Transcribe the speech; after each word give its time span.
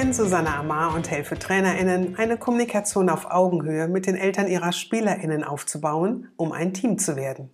Bin 0.00 0.14
Susanne 0.14 0.54
Amar 0.54 0.94
und 0.94 1.10
helfe 1.10 1.38
TrainerInnen, 1.38 2.16
eine 2.16 2.38
Kommunikation 2.38 3.10
auf 3.10 3.30
Augenhöhe 3.30 3.86
mit 3.86 4.06
den 4.06 4.16
Eltern 4.16 4.48
ihrer 4.48 4.72
SpielerInnen 4.72 5.44
aufzubauen, 5.44 6.30
um 6.36 6.52
ein 6.52 6.72
Team 6.72 6.96
zu 6.96 7.16
werden. 7.16 7.50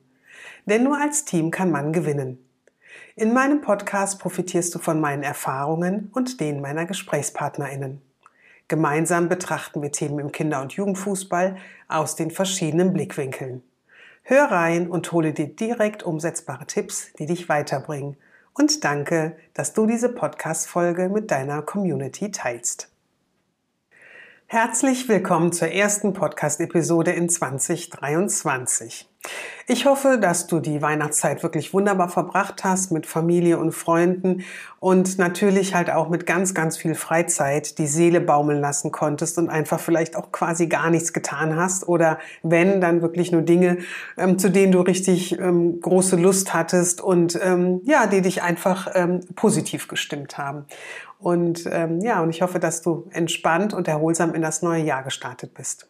Denn 0.64 0.84
nur 0.84 0.96
als 0.96 1.24
Team 1.24 1.50
kann 1.50 1.72
man 1.72 1.92
gewinnen. 1.92 2.38
In 3.16 3.34
meinem 3.34 3.62
Podcast 3.62 4.20
profitierst 4.20 4.72
du 4.76 4.78
von 4.78 5.00
meinen 5.00 5.24
Erfahrungen 5.24 6.08
und 6.14 6.38
denen 6.38 6.60
meiner 6.60 6.86
GesprächspartnerInnen. 6.86 8.00
Gemeinsam 8.68 9.28
betrachten 9.28 9.82
wir 9.82 9.90
Themen 9.90 10.20
im 10.20 10.30
Kinder- 10.30 10.62
und 10.62 10.72
Jugendfußball 10.72 11.56
aus 11.88 12.14
den 12.14 12.30
verschiedenen 12.30 12.92
Blickwinkeln. 12.92 13.64
Hör 14.22 14.52
rein 14.52 14.88
und 14.88 15.10
hole 15.10 15.32
dir 15.32 15.48
direkt 15.48 16.04
umsetzbare 16.04 16.66
Tipps, 16.68 17.12
die 17.14 17.26
dich 17.26 17.48
weiterbringen 17.48 18.16
und 18.56 18.84
danke, 18.84 19.36
dass 19.54 19.72
du 19.72 19.86
diese 19.86 20.08
Podcast-Folge 20.08 21.08
mit 21.08 21.30
deiner 21.30 21.62
Community 21.62 22.30
teilst. 22.30 22.90
Herzlich 24.46 25.08
willkommen 25.08 25.52
zur 25.52 25.68
ersten 25.68 26.12
Podcast-Episode 26.12 27.12
in 27.12 27.28
2023. 27.28 29.08
Ich 29.68 29.84
hoffe, 29.84 30.18
dass 30.20 30.46
du 30.46 30.60
die 30.60 30.80
Weihnachtszeit 30.80 31.42
wirklich 31.42 31.74
wunderbar 31.74 32.08
verbracht 32.08 32.62
hast 32.62 32.92
mit 32.92 33.04
Familie 33.04 33.58
und 33.58 33.72
Freunden 33.72 34.44
und 34.78 35.18
natürlich 35.18 35.74
halt 35.74 35.90
auch 35.90 36.08
mit 36.08 36.24
ganz, 36.24 36.54
ganz 36.54 36.76
viel 36.76 36.94
Freizeit 36.94 37.78
die 37.78 37.88
Seele 37.88 38.20
baumeln 38.20 38.60
lassen 38.60 38.92
konntest 38.92 39.38
und 39.38 39.48
einfach 39.48 39.80
vielleicht 39.80 40.14
auch 40.14 40.30
quasi 40.30 40.68
gar 40.68 40.90
nichts 40.90 41.12
getan 41.12 41.56
hast 41.56 41.88
oder 41.88 42.18
wenn, 42.44 42.80
dann 42.80 43.02
wirklich 43.02 43.32
nur 43.32 43.42
Dinge, 43.42 43.78
ähm, 44.16 44.38
zu 44.38 44.52
denen 44.52 44.70
du 44.70 44.82
richtig 44.82 45.36
ähm, 45.36 45.80
große 45.80 46.14
Lust 46.14 46.54
hattest 46.54 47.00
und 47.00 47.36
ähm, 47.42 47.80
ja, 47.84 48.06
die 48.06 48.22
dich 48.22 48.42
einfach 48.42 48.88
ähm, 48.94 49.20
positiv 49.34 49.88
gestimmt 49.88 50.38
haben. 50.38 50.66
Und 51.18 51.68
ähm, 51.72 52.00
ja, 52.02 52.22
und 52.22 52.30
ich 52.30 52.42
hoffe, 52.42 52.60
dass 52.60 52.82
du 52.82 53.08
entspannt 53.10 53.74
und 53.74 53.88
erholsam 53.88 54.34
in 54.34 54.42
das 54.42 54.62
neue 54.62 54.82
Jahr 54.82 55.02
gestartet 55.02 55.54
bist. 55.54 55.88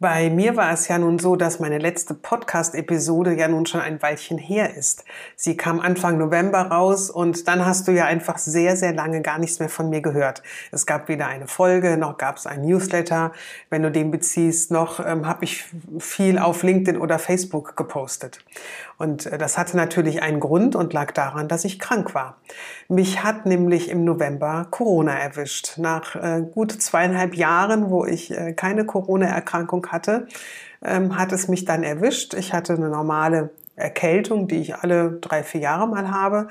Bei 0.00 0.30
mir 0.30 0.54
war 0.54 0.72
es 0.72 0.86
ja 0.86 0.96
nun 0.96 1.18
so, 1.18 1.34
dass 1.34 1.58
meine 1.58 1.78
letzte 1.78 2.14
Podcast-Episode 2.14 3.34
ja 3.34 3.48
nun 3.48 3.66
schon 3.66 3.80
ein 3.80 4.00
Weilchen 4.00 4.38
her 4.38 4.76
ist. 4.76 5.04
Sie 5.34 5.56
kam 5.56 5.80
Anfang 5.80 6.18
November 6.18 6.60
raus 6.70 7.10
und 7.10 7.48
dann 7.48 7.66
hast 7.66 7.88
du 7.88 7.92
ja 7.92 8.04
einfach 8.04 8.38
sehr, 8.38 8.76
sehr 8.76 8.94
lange 8.94 9.22
gar 9.22 9.40
nichts 9.40 9.58
mehr 9.58 9.68
von 9.68 9.90
mir 9.90 10.00
gehört. 10.00 10.44
Es 10.70 10.86
gab 10.86 11.08
weder 11.08 11.26
eine 11.26 11.48
Folge, 11.48 11.96
noch 11.96 12.16
gab 12.16 12.36
es 12.36 12.46
ein 12.46 12.62
Newsletter. 12.62 13.32
Wenn 13.70 13.82
du 13.82 13.90
den 13.90 14.12
beziehst, 14.12 14.70
noch 14.70 15.04
ähm, 15.04 15.26
habe 15.26 15.42
ich 15.42 15.64
viel 15.98 16.38
auf 16.38 16.62
LinkedIn 16.62 17.00
oder 17.00 17.18
Facebook 17.18 17.76
gepostet. 17.76 18.38
Und 18.98 19.26
äh, 19.26 19.36
das 19.36 19.58
hatte 19.58 19.76
natürlich 19.76 20.22
einen 20.22 20.38
Grund 20.38 20.76
und 20.76 20.92
lag 20.92 21.12
daran, 21.12 21.48
dass 21.48 21.64
ich 21.64 21.80
krank 21.80 22.14
war. 22.14 22.36
Mich 22.88 23.24
hat 23.24 23.46
nämlich 23.46 23.88
im 23.88 24.04
November 24.04 24.66
Corona 24.70 25.18
erwischt. 25.18 25.78
Nach 25.78 26.14
äh, 26.14 26.42
gut 26.42 26.70
zweieinhalb 26.70 27.34
Jahren, 27.34 27.90
wo 27.90 28.04
ich 28.04 28.30
äh, 28.30 28.52
keine 28.52 28.84
Corona-Erkrankung 28.84 29.87
hatte, 29.88 30.26
ähm, 30.82 31.18
hat 31.18 31.32
es 31.32 31.48
mich 31.48 31.64
dann 31.64 31.82
erwischt. 31.82 32.34
Ich 32.34 32.52
hatte 32.52 32.74
eine 32.74 32.88
normale 32.88 33.50
Erkältung, 33.76 34.48
die 34.48 34.60
ich 34.60 34.76
alle 34.76 35.12
drei, 35.20 35.42
vier 35.42 35.60
Jahre 35.60 35.88
mal 35.88 36.10
habe. 36.10 36.48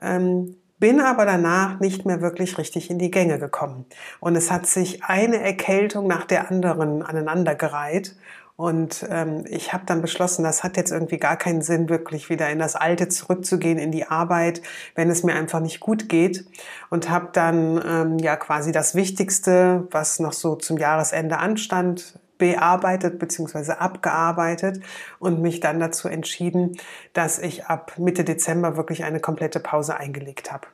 Ähm, 0.00 0.56
bin 0.78 1.00
aber 1.00 1.24
danach 1.24 1.80
nicht 1.80 2.04
mehr 2.04 2.20
wirklich 2.20 2.58
richtig 2.58 2.90
in 2.90 2.98
die 2.98 3.10
Gänge 3.10 3.38
gekommen. 3.38 3.86
Und 4.20 4.36
es 4.36 4.50
hat 4.50 4.66
sich 4.66 5.04
eine 5.04 5.40
Erkältung 5.40 6.06
nach 6.06 6.26
der 6.26 6.50
anderen 6.50 7.02
aneinandergereiht. 7.02 8.14
Und 8.56 9.06
ähm, 9.10 9.44
ich 9.48 9.74
habe 9.74 9.84
dann 9.84 10.00
beschlossen, 10.00 10.42
das 10.42 10.64
hat 10.64 10.78
jetzt 10.78 10.90
irgendwie 10.90 11.18
gar 11.18 11.36
keinen 11.36 11.60
Sinn, 11.60 11.90
wirklich 11.90 12.30
wieder 12.30 12.48
in 12.48 12.58
das 12.58 12.74
Alte 12.74 13.08
zurückzugehen, 13.08 13.78
in 13.78 13.92
die 13.92 14.06
Arbeit, 14.06 14.62
wenn 14.94 15.10
es 15.10 15.22
mir 15.22 15.34
einfach 15.34 15.60
nicht 15.60 15.80
gut 15.80 16.08
geht. 16.08 16.46
Und 16.88 17.10
habe 17.10 17.28
dann 17.32 17.82
ähm, 17.86 18.18
ja 18.18 18.36
quasi 18.36 18.72
das 18.72 18.94
Wichtigste, 18.94 19.86
was 19.90 20.20
noch 20.20 20.32
so 20.32 20.56
zum 20.56 20.78
Jahresende 20.78 21.38
anstand, 21.38 22.18
bearbeitet 22.38 23.18
bzw. 23.18 23.72
abgearbeitet 23.72 24.80
und 25.18 25.40
mich 25.40 25.60
dann 25.60 25.80
dazu 25.80 26.08
entschieden, 26.08 26.76
dass 27.12 27.38
ich 27.38 27.66
ab 27.66 27.92
Mitte 27.98 28.24
Dezember 28.24 28.76
wirklich 28.76 29.04
eine 29.04 29.20
komplette 29.20 29.60
Pause 29.60 29.96
eingelegt 29.96 30.52
habe. 30.52 30.66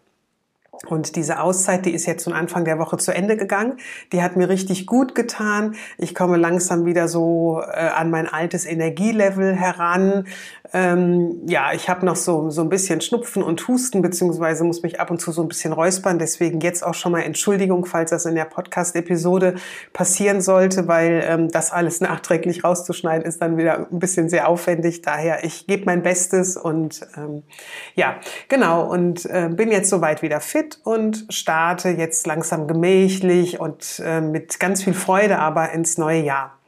Und 0.86 1.16
diese 1.16 1.40
Auszeit, 1.40 1.84
die 1.84 1.92
ist 1.92 2.06
jetzt 2.06 2.24
zum 2.24 2.32
Anfang 2.32 2.64
der 2.64 2.78
Woche 2.78 2.96
zu 2.96 3.14
Ende 3.14 3.36
gegangen. 3.36 3.76
Die 4.10 4.22
hat 4.22 4.36
mir 4.36 4.48
richtig 4.48 4.86
gut 4.86 5.14
getan. 5.14 5.74
Ich 5.98 6.14
komme 6.14 6.38
langsam 6.38 6.86
wieder 6.86 7.08
so 7.08 7.60
äh, 7.60 7.88
an 7.88 8.10
mein 8.10 8.26
altes 8.26 8.64
Energielevel 8.64 9.54
heran. 9.54 10.26
Ähm, 10.72 11.42
ja, 11.46 11.74
ich 11.74 11.90
habe 11.90 12.06
noch 12.06 12.16
so, 12.16 12.48
so 12.48 12.62
ein 12.62 12.70
bisschen 12.70 13.02
Schnupfen 13.02 13.42
und 13.42 13.68
Husten, 13.68 14.00
beziehungsweise 14.00 14.64
muss 14.64 14.82
mich 14.82 14.98
ab 14.98 15.10
und 15.10 15.20
zu 15.20 15.30
so 15.30 15.42
ein 15.42 15.48
bisschen 15.48 15.74
räuspern. 15.74 16.18
Deswegen 16.18 16.60
jetzt 16.60 16.82
auch 16.82 16.94
schon 16.94 17.12
mal 17.12 17.20
Entschuldigung, 17.20 17.84
falls 17.84 18.08
das 18.08 18.24
in 18.24 18.34
der 18.34 18.46
Podcast-Episode 18.46 19.56
passieren 19.92 20.40
sollte, 20.40 20.88
weil 20.88 21.22
ähm, 21.28 21.50
das 21.50 21.70
alles 21.70 22.00
nachträglich 22.00 22.64
rauszuschneiden 22.64 23.26
ist 23.26 23.42
dann 23.42 23.58
wieder 23.58 23.88
ein 23.92 23.98
bisschen 23.98 24.30
sehr 24.30 24.48
aufwendig. 24.48 25.02
Daher, 25.02 25.44
ich 25.44 25.66
gebe 25.66 25.84
mein 25.84 26.02
Bestes 26.02 26.56
und 26.56 27.02
ähm, 27.14 27.42
ja, 27.94 28.16
genau. 28.48 28.90
Und 28.90 29.26
äh, 29.26 29.50
bin 29.52 29.70
jetzt 29.70 29.90
soweit 29.90 30.22
wieder 30.22 30.40
fit 30.40 30.61
und 30.84 31.26
starte 31.28 31.90
jetzt 31.90 32.26
langsam 32.26 32.66
gemächlich 32.66 33.60
und 33.60 34.02
äh, 34.04 34.20
mit 34.20 34.60
ganz 34.60 34.82
viel 34.82 34.94
Freude 34.94 35.38
aber 35.38 35.72
ins 35.72 35.98
neue 35.98 36.22
Jahr. 36.22 36.58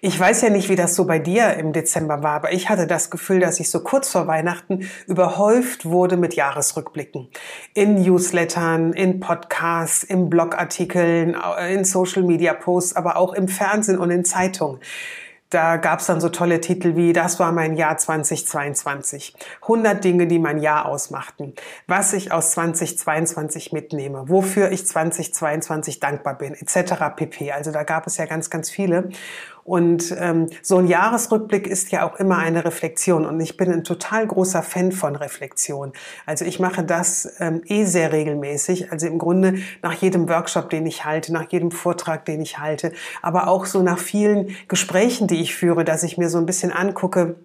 Ich 0.00 0.18
weiß 0.18 0.42
ja 0.42 0.50
nicht, 0.50 0.68
wie 0.68 0.76
das 0.76 0.94
so 0.94 1.04
bei 1.06 1.18
dir 1.18 1.54
im 1.54 1.72
Dezember 1.72 2.22
war, 2.22 2.36
aber 2.36 2.52
ich 2.52 2.68
hatte 2.68 2.86
das 2.86 3.10
Gefühl, 3.10 3.40
dass 3.40 3.60
ich 3.60 3.68
so 3.68 3.80
kurz 3.80 4.10
vor 4.10 4.26
Weihnachten 4.26 4.88
überhäuft 5.06 5.84
wurde 5.84 6.16
mit 6.16 6.34
Jahresrückblicken. 6.34 7.28
In 7.74 7.96
Newslettern, 8.02 8.92
in 8.92 9.20
Podcasts, 9.20 10.04
in 10.04 10.30
Blogartikeln, 10.30 11.36
in 11.68 11.84
Social 11.84 12.22
Media 12.22 12.54
Posts, 12.54 12.96
aber 12.96 13.16
auch 13.16 13.32
im 13.32 13.48
Fernsehen 13.48 13.98
und 13.98 14.10
in 14.10 14.24
Zeitungen. 14.24 14.80
Da 15.50 15.78
gab's 15.78 16.06
dann 16.06 16.20
so 16.20 16.28
tolle 16.28 16.60
Titel 16.60 16.94
wie 16.94 17.12
Das 17.12 17.40
war 17.40 17.50
mein 17.50 17.74
Jahr 17.74 17.98
2022. 17.98 19.34
100 19.62 20.04
Dinge, 20.04 20.28
die 20.28 20.38
mein 20.38 20.60
Jahr 20.60 20.86
ausmachten. 20.86 21.54
Was 21.88 22.12
ich 22.12 22.30
aus 22.30 22.52
2022 22.52 23.72
mitnehme. 23.72 24.28
Wofür 24.28 24.70
ich 24.70 24.86
2022 24.86 25.98
dankbar 25.98 26.38
bin. 26.38 26.54
Etc. 26.54 26.94
pp. 27.16 27.50
Also 27.50 27.72
da 27.72 27.82
gab 27.82 28.06
es 28.06 28.16
ja 28.16 28.26
ganz, 28.26 28.48
ganz 28.48 28.70
viele. 28.70 29.08
Und 29.64 30.14
ähm, 30.18 30.46
so 30.62 30.78
ein 30.78 30.86
Jahresrückblick 30.86 31.66
ist 31.66 31.92
ja 31.92 32.08
auch 32.08 32.16
immer 32.16 32.38
eine 32.38 32.64
Reflexion. 32.64 33.26
Und 33.26 33.40
ich 33.40 33.56
bin 33.56 33.70
ein 33.72 33.84
total 33.84 34.26
großer 34.26 34.62
Fan 34.62 34.92
von 34.92 35.16
Reflexion. 35.16 35.92
Also 36.26 36.44
ich 36.44 36.60
mache 36.60 36.84
das 36.84 37.36
ähm, 37.38 37.62
eh 37.66 37.84
sehr 37.84 38.12
regelmäßig. 38.12 38.92
Also 38.92 39.06
im 39.06 39.18
Grunde 39.18 39.56
nach 39.82 39.94
jedem 39.94 40.28
Workshop, 40.28 40.70
den 40.70 40.86
ich 40.86 41.04
halte, 41.04 41.32
nach 41.32 41.50
jedem 41.50 41.70
Vortrag, 41.70 42.24
den 42.24 42.40
ich 42.40 42.58
halte, 42.58 42.92
aber 43.22 43.48
auch 43.48 43.66
so 43.66 43.82
nach 43.82 43.98
vielen 43.98 44.56
Gesprächen, 44.68 45.26
die 45.26 45.40
ich 45.40 45.54
führe, 45.54 45.84
dass 45.84 46.02
ich 46.02 46.18
mir 46.18 46.28
so 46.28 46.38
ein 46.38 46.46
bisschen 46.46 46.72
angucke, 46.72 47.36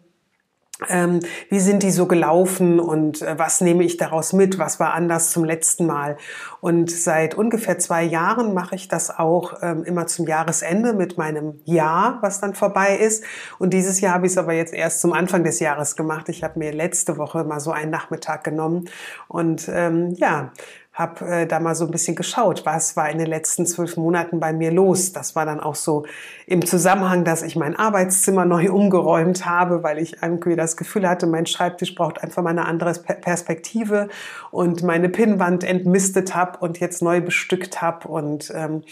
ähm, 0.89 1.21
wie 1.49 1.59
sind 1.59 1.83
die 1.83 1.91
so 1.91 2.05
gelaufen 2.05 2.81
und 2.81 3.21
äh, 3.21 3.39
was 3.39 3.61
nehme 3.61 3.83
ich 3.85 3.95
daraus 3.95 4.33
mit? 4.33 4.59
Was 4.59 4.77
war 4.79 4.93
anders 4.93 5.31
zum 5.31 5.45
letzten 5.45 5.85
Mal? 5.85 6.17
Und 6.59 6.91
seit 6.91 7.35
ungefähr 7.35 7.79
zwei 7.79 8.03
Jahren 8.03 8.53
mache 8.53 8.75
ich 8.75 8.89
das 8.89 9.17
auch 9.17 9.53
ähm, 9.61 9.85
immer 9.85 10.05
zum 10.07 10.27
Jahresende 10.27 10.93
mit 10.93 11.17
meinem 11.17 11.61
Jahr, 11.63 12.17
was 12.21 12.41
dann 12.41 12.55
vorbei 12.55 12.97
ist. 12.97 13.23
Und 13.57 13.73
dieses 13.73 14.01
Jahr 14.01 14.15
habe 14.15 14.25
ich 14.25 14.33
es 14.33 14.37
aber 14.37 14.53
jetzt 14.53 14.73
erst 14.73 14.99
zum 14.99 15.13
Anfang 15.13 15.45
des 15.45 15.61
Jahres 15.61 15.95
gemacht. 15.95 16.27
Ich 16.27 16.43
habe 16.43 16.59
mir 16.59 16.73
letzte 16.73 17.17
Woche 17.17 17.45
mal 17.45 17.61
so 17.61 17.71
einen 17.71 17.91
Nachmittag 17.91 18.43
genommen 18.43 18.89
und 19.29 19.69
ähm, 19.73 20.13
ja, 20.17 20.51
habe 20.95 21.25
äh, 21.25 21.45
da 21.45 21.59
mal 21.59 21.75
so 21.75 21.85
ein 21.85 21.91
bisschen 21.91 22.15
geschaut, 22.15 22.65
was 22.65 22.95
war 22.95 23.09
in 23.09 23.17
den 23.17 23.27
letzten 23.27 23.65
zwölf 23.65 23.97
Monaten 23.97 24.39
bei 24.39 24.53
mir 24.53 24.71
los. 24.71 25.11
Das 25.11 25.35
war 25.35 25.45
dann 25.45 25.59
auch 25.59 25.75
so 25.75 26.05
im 26.47 26.65
Zusammenhang, 26.65 27.25
dass 27.25 27.43
ich 27.43 27.57
mein 27.57 27.75
Arbeitszimmer 27.75 28.45
neu 28.45 28.71
umgeräumt 28.73 29.45
habe, 29.45 29.83
weil 29.83 29.99
ich 29.99 30.23
irgendwie 30.23 30.55
das 30.55 30.77
Gefühl 30.77 31.07
hatte, 31.07 31.27
mein 31.27 31.45
Schreibtisch 31.45 31.93
braucht 31.95 32.23
einfach 32.23 32.41
mal 32.41 32.51
eine 32.51 32.65
andere 32.65 32.93
Perspektive 32.93 34.07
und 34.51 34.83
meine 34.83 35.09
Pinnwand 35.09 35.65
entmistet 35.65 36.33
habe 36.33 36.59
und 36.59 36.79
jetzt 36.79 37.01
neu 37.01 37.19
bestückt 37.19 37.81
habe 37.81 38.07
und 38.07 38.51
ähm, 38.55 38.83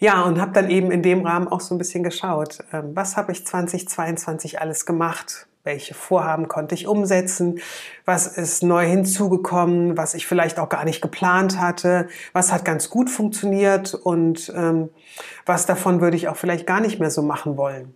ja, 0.00 0.22
und 0.22 0.40
habe 0.40 0.52
dann 0.52 0.70
eben 0.70 0.90
in 0.90 1.02
dem 1.02 1.24
Rahmen 1.24 1.46
auch 1.46 1.60
so 1.60 1.74
ein 1.74 1.78
bisschen 1.78 2.02
geschaut, 2.02 2.64
ähm, 2.72 2.96
was 2.96 3.16
habe 3.16 3.32
ich 3.32 3.46
2022 3.46 4.60
alles 4.60 4.86
gemacht, 4.86 5.46
welche 5.68 5.94
Vorhaben 5.94 6.48
konnte 6.48 6.74
ich 6.74 6.88
umsetzen, 6.88 7.60
was 8.06 8.26
ist 8.26 8.62
neu 8.62 8.86
hinzugekommen, 8.86 9.96
was 9.98 10.14
ich 10.14 10.26
vielleicht 10.26 10.58
auch 10.58 10.70
gar 10.70 10.84
nicht 10.84 11.02
geplant 11.02 11.60
hatte, 11.60 12.08
was 12.32 12.50
hat 12.50 12.64
ganz 12.64 12.88
gut 12.88 13.10
funktioniert 13.10 13.92
und 13.94 14.50
ähm, 14.56 14.88
was 15.44 15.66
davon 15.66 16.00
würde 16.00 16.16
ich 16.16 16.26
auch 16.26 16.36
vielleicht 16.36 16.66
gar 16.66 16.80
nicht 16.80 16.98
mehr 16.98 17.10
so 17.10 17.22
machen 17.22 17.56
wollen. 17.56 17.94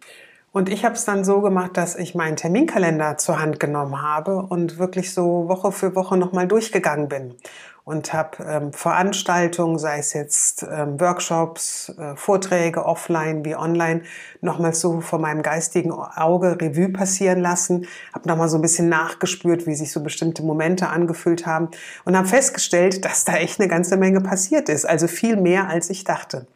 Und 0.53 0.69
ich 0.69 0.85
habe 0.85 0.95
es 0.95 1.07
dann 1.07 1.25
so 1.25 1.41
gemacht, 1.41 1.79
dass 1.79 1.97
ich 1.97 2.15
meinen 2.15 2.37
Terminkalender 2.37 3.17
zur 3.17 3.41
Hand 3.41 3.59
genommen 3.59 4.03
habe 4.03 4.37
und 4.37 4.79
wirklich 4.79 5.15
so 5.15 5.49
Woche 5.49 5.73
für 5.73 5.97
Woche 5.97 6.19
nochmal 6.19 6.47
durchgegangen 6.47 7.09
bin 7.09 7.35
und 7.85 8.13
habe 8.13 8.45
ähm, 8.45 8.73
Veranstaltungen, 8.73 9.79
sei 9.79 9.99
es 9.99 10.13
jetzt 10.13 10.65
ähm, 10.71 11.01
Workshops, 11.01 11.93
äh, 11.99 12.15
Vorträge 12.15 12.85
offline 12.85 13.45
wie 13.45 13.57
online, 13.57 14.03
nochmal 14.41 14.73
so 14.73 15.01
vor 15.01 15.19
meinem 15.19 15.43
geistigen 15.43 15.91
Auge 15.91 16.59
Revue 16.61 16.91
passieren 16.91 17.41
lassen, 17.41 17.87
habe 18.13 18.29
nochmal 18.29 18.49
so 18.49 18.57
ein 18.59 18.63
bisschen 18.63 18.89
nachgespürt, 18.89 19.67
wie 19.67 19.75
sich 19.75 19.91
so 19.91 20.01
bestimmte 20.01 20.45
Momente 20.45 20.89
angefühlt 20.89 21.45
haben 21.45 21.71
und 22.05 22.17
habe 22.17 22.29
festgestellt, 22.29 23.05
dass 23.05 23.25
da 23.25 23.35
echt 23.35 23.61
eine 23.61 23.69
ganze 23.69 23.97
Menge 23.97 24.21
passiert 24.21 24.69
ist, 24.69 24.85
also 24.85 25.09
viel 25.09 25.37
mehr 25.37 25.69
als 25.69 25.91
ich 25.91 26.05
dachte. 26.05 26.47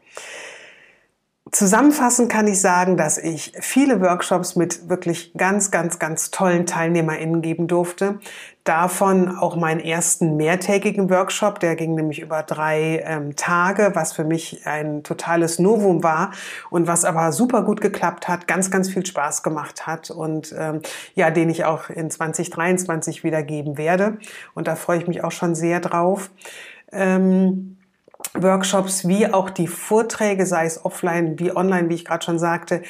Zusammenfassend 1.52 2.28
kann 2.28 2.48
ich 2.48 2.60
sagen, 2.60 2.96
dass 2.96 3.18
ich 3.18 3.52
viele 3.60 4.00
Workshops 4.00 4.56
mit 4.56 4.88
wirklich 4.88 5.32
ganz, 5.34 5.70
ganz, 5.70 6.00
ganz 6.00 6.32
tollen 6.32 6.66
TeilnehmerInnen 6.66 7.40
geben 7.40 7.68
durfte. 7.68 8.18
Davon 8.64 9.28
auch 9.28 9.54
meinen 9.54 9.78
ersten 9.78 10.36
mehrtägigen 10.36 11.08
Workshop, 11.08 11.60
der 11.60 11.76
ging 11.76 11.94
nämlich 11.94 12.18
über 12.18 12.42
drei 12.42 13.00
ähm, 13.06 13.36
Tage, 13.36 13.92
was 13.94 14.12
für 14.12 14.24
mich 14.24 14.66
ein 14.66 15.04
totales 15.04 15.60
Novum 15.60 16.02
war 16.02 16.32
und 16.68 16.88
was 16.88 17.04
aber 17.04 17.30
super 17.30 17.62
gut 17.62 17.80
geklappt 17.80 18.26
hat, 18.26 18.48
ganz, 18.48 18.72
ganz 18.72 18.90
viel 18.90 19.06
Spaß 19.06 19.44
gemacht 19.44 19.86
hat 19.86 20.10
und 20.10 20.52
ähm, 20.58 20.82
ja, 21.14 21.30
den 21.30 21.48
ich 21.48 21.64
auch 21.64 21.90
in 21.90 22.10
2023 22.10 23.22
wieder 23.22 23.44
geben 23.44 23.78
werde. 23.78 24.18
Und 24.54 24.66
da 24.66 24.74
freue 24.74 24.98
ich 24.98 25.06
mich 25.06 25.22
auch 25.22 25.32
schon 25.32 25.54
sehr 25.54 25.78
drauf. 25.78 26.28
Ähm, 26.90 27.75
Workshops 28.34 29.06
wie 29.06 29.32
auch 29.32 29.50
die 29.50 29.66
Vorträge, 29.66 30.46
sei 30.46 30.66
es 30.66 30.84
offline 30.84 31.38
wie 31.38 31.54
online, 31.54 31.88
wie 31.88 31.94
ich 31.94 32.04
gerade 32.04 32.24
schon 32.24 32.38
sagte, 32.38 32.82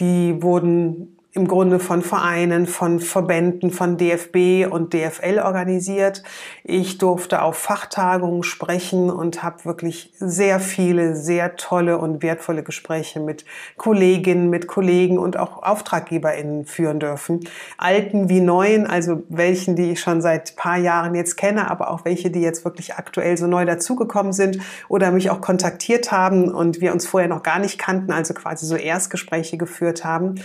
die 0.00 0.42
wurden 0.42 1.13
im 1.34 1.48
Grunde 1.48 1.80
von 1.80 2.02
Vereinen, 2.02 2.66
von 2.68 3.00
Verbänden, 3.00 3.72
von 3.72 3.96
DFB 3.96 4.70
und 4.70 4.94
DFL 4.94 5.40
organisiert. 5.40 6.22
Ich 6.62 6.98
durfte 6.98 7.42
auf 7.42 7.56
Fachtagungen 7.58 8.44
sprechen 8.44 9.10
und 9.10 9.42
habe 9.42 9.64
wirklich 9.64 10.12
sehr 10.16 10.60
viele, 10.60 11.16
sehr 11.16 11.56
tolle 11.56 11.98
und 11.98 12.22
wertvolle 12.22 12.62
Gespräche 12.62 13.18
mit 13.18 13.44
Kolleginnen, 13.76 14.48
mit 14.48 14.68
Kollegen 14.68 15.18
und 15.18 15.36
auch 15.36 15.64
AuftraggeberInnen 15.64 16.66
führen 16.66 17.00
dürfen. 17.00 17.40
Alten 17.78 18.28
wie 18.28 18.40
neuen, 18.40 18.86
also 18.86 19.24
welchen, 19.28 19.74
die 19.74 19.90
ich 19.90 20.00
schon 20.00 20.22
seit 20.22 20.54
paar 20.54 20.78
Jahren 20.78 21.16
jetzt 21.16 21.36
kenne, 21.36 21.68
aber 21.68 21.90
auch 21.90 22.04
welche, 22.04 22.30
die 22.30 22.42
jetzt 22.42 22.64
wirklich 22.64 22.94
aktuell 22.94 23.36
so 23.36 23.48
neu 23.48 23.64
dazugekommen 23.64 24.32
sind 24.32 24.58
oder 24.88 25.10
mich 25.10 25.30
auch 25.30 25.40
kontaktiert 25.40 26.12
haben 26.12 26.54
und 26.54 26.80
wir 26.80 26.92
uns 26.92 27.08
vorher 27.08 27.28
noch 27.28 27.42
gar 27.42 27.58
nicht 27.58 27.76
kannten, 27.76 28.12
also 28.12 28.34
quasi 28.34 28.66
so 28.66 28.76
Erstgespräche 28.76 29.58
geführt 29.58 30.04
haben. 30.04 30.36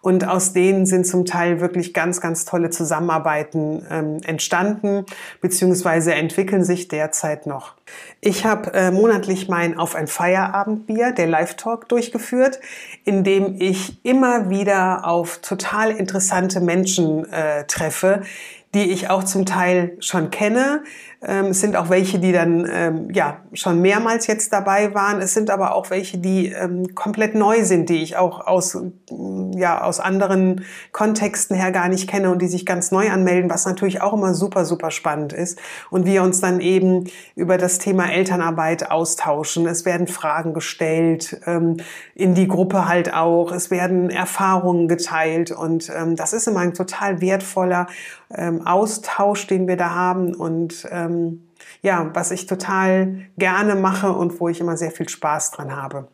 Und 0.00 0.26
aus 0.32 0.54
denen 0.54 0.86
sind 0.86 1.06
zum 1.06 1.26
Teil 1.26 1.60
wirklich 1.60 1.92
ganz, 1.92 2.20
ganz 2.20 2.44
tolle 2.46 2.70
Zusammenarbeiten 2.70 3.86
ähm, 3.90 4.16
entstanden, 4.24 5.04
beziehungsweise 5.40 6.14
entwickeln 6.14 6.64
sich 6.64 6.88
derzeit 6.88 7.46
noch. 7.46 7.74
Ich 8.22 8.46
habe 8.46 8.72
äh, 8.72 8.90
monatlich 8.90 9.48
mein 9.48 9.78
Auf 9.78 9.94
ein 9.94 10.06
Feierabendbier, 10.06 11.12
der 11.12 11.26
Live-Talk, 11.26 11.88
durchgeführt, 11.88 12.60
in 13.04 13.24
dem 13.24 13.56
ich 13.60 14.04
immer 14.04 14.48
wieder 14.48 15.06
auf 15.06 15.38
total 15.38 15.90
interessante 15.90 16.60
Menschen 16.60 17.30
äh, 17.30 17.64
treffe, 17.66 18.22
die 18.74 18.90
ich 18.90 19.10
auch 19.10 19.24
zum 19.24 19.44
Teil 19.44 19.96
schon 20.00 20.30
kenne, 20.30 20.82
ähm, 21.24 21.46
es 21.46 21.60
sind 21.60 21.76
auch 21.76 21.88
welche, 21.88 22.18
die 22.18 22.32
dann 22.32 22.68
ähm, 22.68 23.08
ja 23.12 23.38
schon 23.52 23.80
mehrmals 23.80 24.26
jetzt 24.26 24.52
dabei 24.52 24.92
waren. 24.92 25.20
Es 25.20 25.34
sind 25.34 25.50
aber 25.50 25.74
auch 25.74 25.90
welche, 25.90 26.18
die 26.18 26.48
ähm, 26.48 26.96
komplett 26.96 27.36
neu 27.36 27.64
sind, 27.64 27.88
die 27.88 28.02
ich 28.02 28.16
auch 28.16 28.46
aus 28.46 28.76
ja 29.54 29.82
aus 29.82 30.00
anderen 30.00 30.64
Kontexten 30.90 31.56
her 31.56 31.70
gar 31.70 31.88
nicht 31.88 32.08
kenne 32.08 32.30
und 32.30 32.42
die 32.42 32.48
sich 32.48 32.66
ganz 32.66 32.90
neu 32.90 33.10
anmelden, 33.10 33.50
was 33.50 33.66
natürlich 33.66 34.00
auch 34.00 34.12
immer 34.12 34.34
super 34.34 34.64
super 34.64 34.90
spannend 34.90 35.32
ist. 35.32 35.58
Und 35.90 36.06
wir 36.06 36.24
uns 36.24 36.40
dann 36.40 36.60
eben 36.60 37.04
über 37.36 37.56
das 37.56 37.78
Thema 37.78 38.10
Elternarbeit 38.10 38.90
austauschen. 38.90 39.66
Es 39.66 39.84
werden 39.84 40.08
Fragen 40.08 40.54
gestellt 40.54 41.40
ähm, 41.46 41.76
in 42.16 42.34
die 42.34 42.48
Gruppe 42.48 42.88
halt 42.88 43.14
auch. 43.14 43.52
Es 43.52 43.70
werden 43.70 44.10
Erfahrungen 44.10 44.88
geteilt 44.88 45.52
und 45.52 45.88
ähm, 45.94 46.16
das 46.16 46.32
ist 46.32 46.48
immer 46.48 46.60
ein 46.60 46.74
total 46.74 47.20
wertvoller 47.20 47.86
ähm, 48.34 48.66
Austausch, 48.66 49.46
den 49.46 49.68
wir 49.68 49.76
da 49.76 49.90
haben 49.90 50.34
und 50.34 50.88
ähm, 50.90 51.11
ähm, 51.12 51.48
ja, 51.82 52.10
was 52.14 52.30
ich 52.30 52.46
total 52.46 53.26
gerne 53.38 53.74
mache 53.74 54.12
und 54.12 54.40
wo 54.40 54.48
ich 54.48 54.60
immer 54.60 54.76
sehr 54.76 54.90
viel 54.90 55.08
Spaß 55.08 55.52
dran 55.52 55.74
habe. 55.74 56.08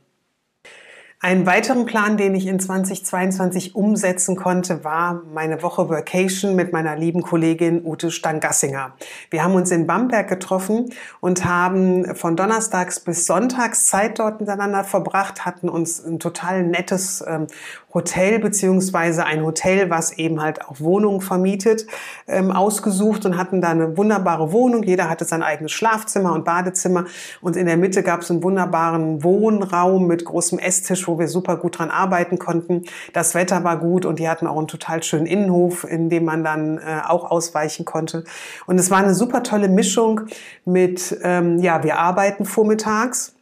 Einen 1.20 1.46
weiteren 1.46 1.84
Plan, 1.84 2.16
den 2.16 2.36
ich 2.36 2.46
in 2.46 2.60
2022 2.60 3.74
umsetzen 3.74 4.36
konnte, 4.36 4.84
war 4.84 5.22
meine 5.34 5.64
Woche 5.64 5.88
Vacation 5.88 6.54
mit 6.54 6.72
meiner 6.72 6.94
lieben 6.94 7.22
Kollegin 7.22 7.84
Ute 7.84 8.12
Stangassinger. 8.12 8.92
Wir 9.28 9.42
haben 9.42 9.56
uns 9.56 9.72
in 9.72 9.88
Bamberg 9.88 10.28
getroffen 10.28 10.90
und 11.18 11.44
haben 11.44 12.14
von 12.14 12.36
Donnerstags 12.36 13.00
bis 13.00 13.26
Sonntags 13.26 13.88
Zeit 13.88 14.20
dort 14.20 14.40
miteinander 14.40 14.84
verbracht, 14.84 15.44
hatten 15.44 15.68
uns 15.68 15.98
ein 16.04 16.20
total 16.20 16.62
nettes 16.62 17.24
ähm, 17.26 17.48
Hotel 17.92 18.38
beziehungsweise 18.38 19.24
ein 19.24 19.42
Hotel, 19.42 19.90
was 19.90 20.12
eben 20.18 20.40
halt 20.40 20.64
auch 20.64 20.78
Wohnungen 20.78 21.20
vermietet, 21.20 21.86
ähm, 22.28 22.52
ausgesucht 22.52 23.26
und 23.26 23.36
hatten 23.36 23.60
da 23.60 23.70
eine 23.70 23.96
wunderbare 23.96 24.52
Wohnung. 24.52 24.84
Jeder 24.84 25.08
hatte 25.08 25.24
sein 25.24 25.42
eigenes 25.42 25.72
Schlafzimmer 25.72 26.32
und 26.34 26.44
Badezimmer 26.44 27.06
und 27.40 27.56
in 27.56 27.66
der 27.66 27.76
Mitte 27.76 28.04
gab 28.04 28.20
es 28.20 28.30
einen 28.30 28.44
wunderbaren 28.44 29.24
Wohnraum 29.24 30.06
mit 30.06 30.24
großem 30.24 30.60
Esstisch, 30.60 31.07
wo 31.08 31.18
wir 31.18 31.28
super 31.28 31.56
gut 31.56 31.78
dran 31.78 31.90
arbeiten 31.90 32.38
konnten. 32.38 32.84
Das 33.12 33.34
Wetter 33.34 33.64
war 33.64 33.78
gut 33.78 34.04
und 34.04 34.18
die 34.18 34.28
hatten 34.28 34.46
auch 34.46 34.58
einen 34.58 34.68
total 34.68 35.02
schönen 35.02 35.26
Innenhof, 35.26 35.84
in 35.84 36.10
dem 36.10 36.24
man 36.24 36.44
dann 36.44 36.78
äh, 36.78 37.00
auch 37.06 37.30
ausweichen 37.30 37.84
konnte. 37.84 38.24
Und 38.66 38.78
es 38.78 38.90
war 38.90 38.98
eine 38.98 39.14
super 39.14 39.42
tolle 39.42 39.68
Mischung 39.68 40.20
mit, 40.64 41.18
ähm, 41.22 41.58
ja, 41.58 41.82
wir 41.82 41.98
arbeiten 41.98 42.44
vormittags 42.44 43.34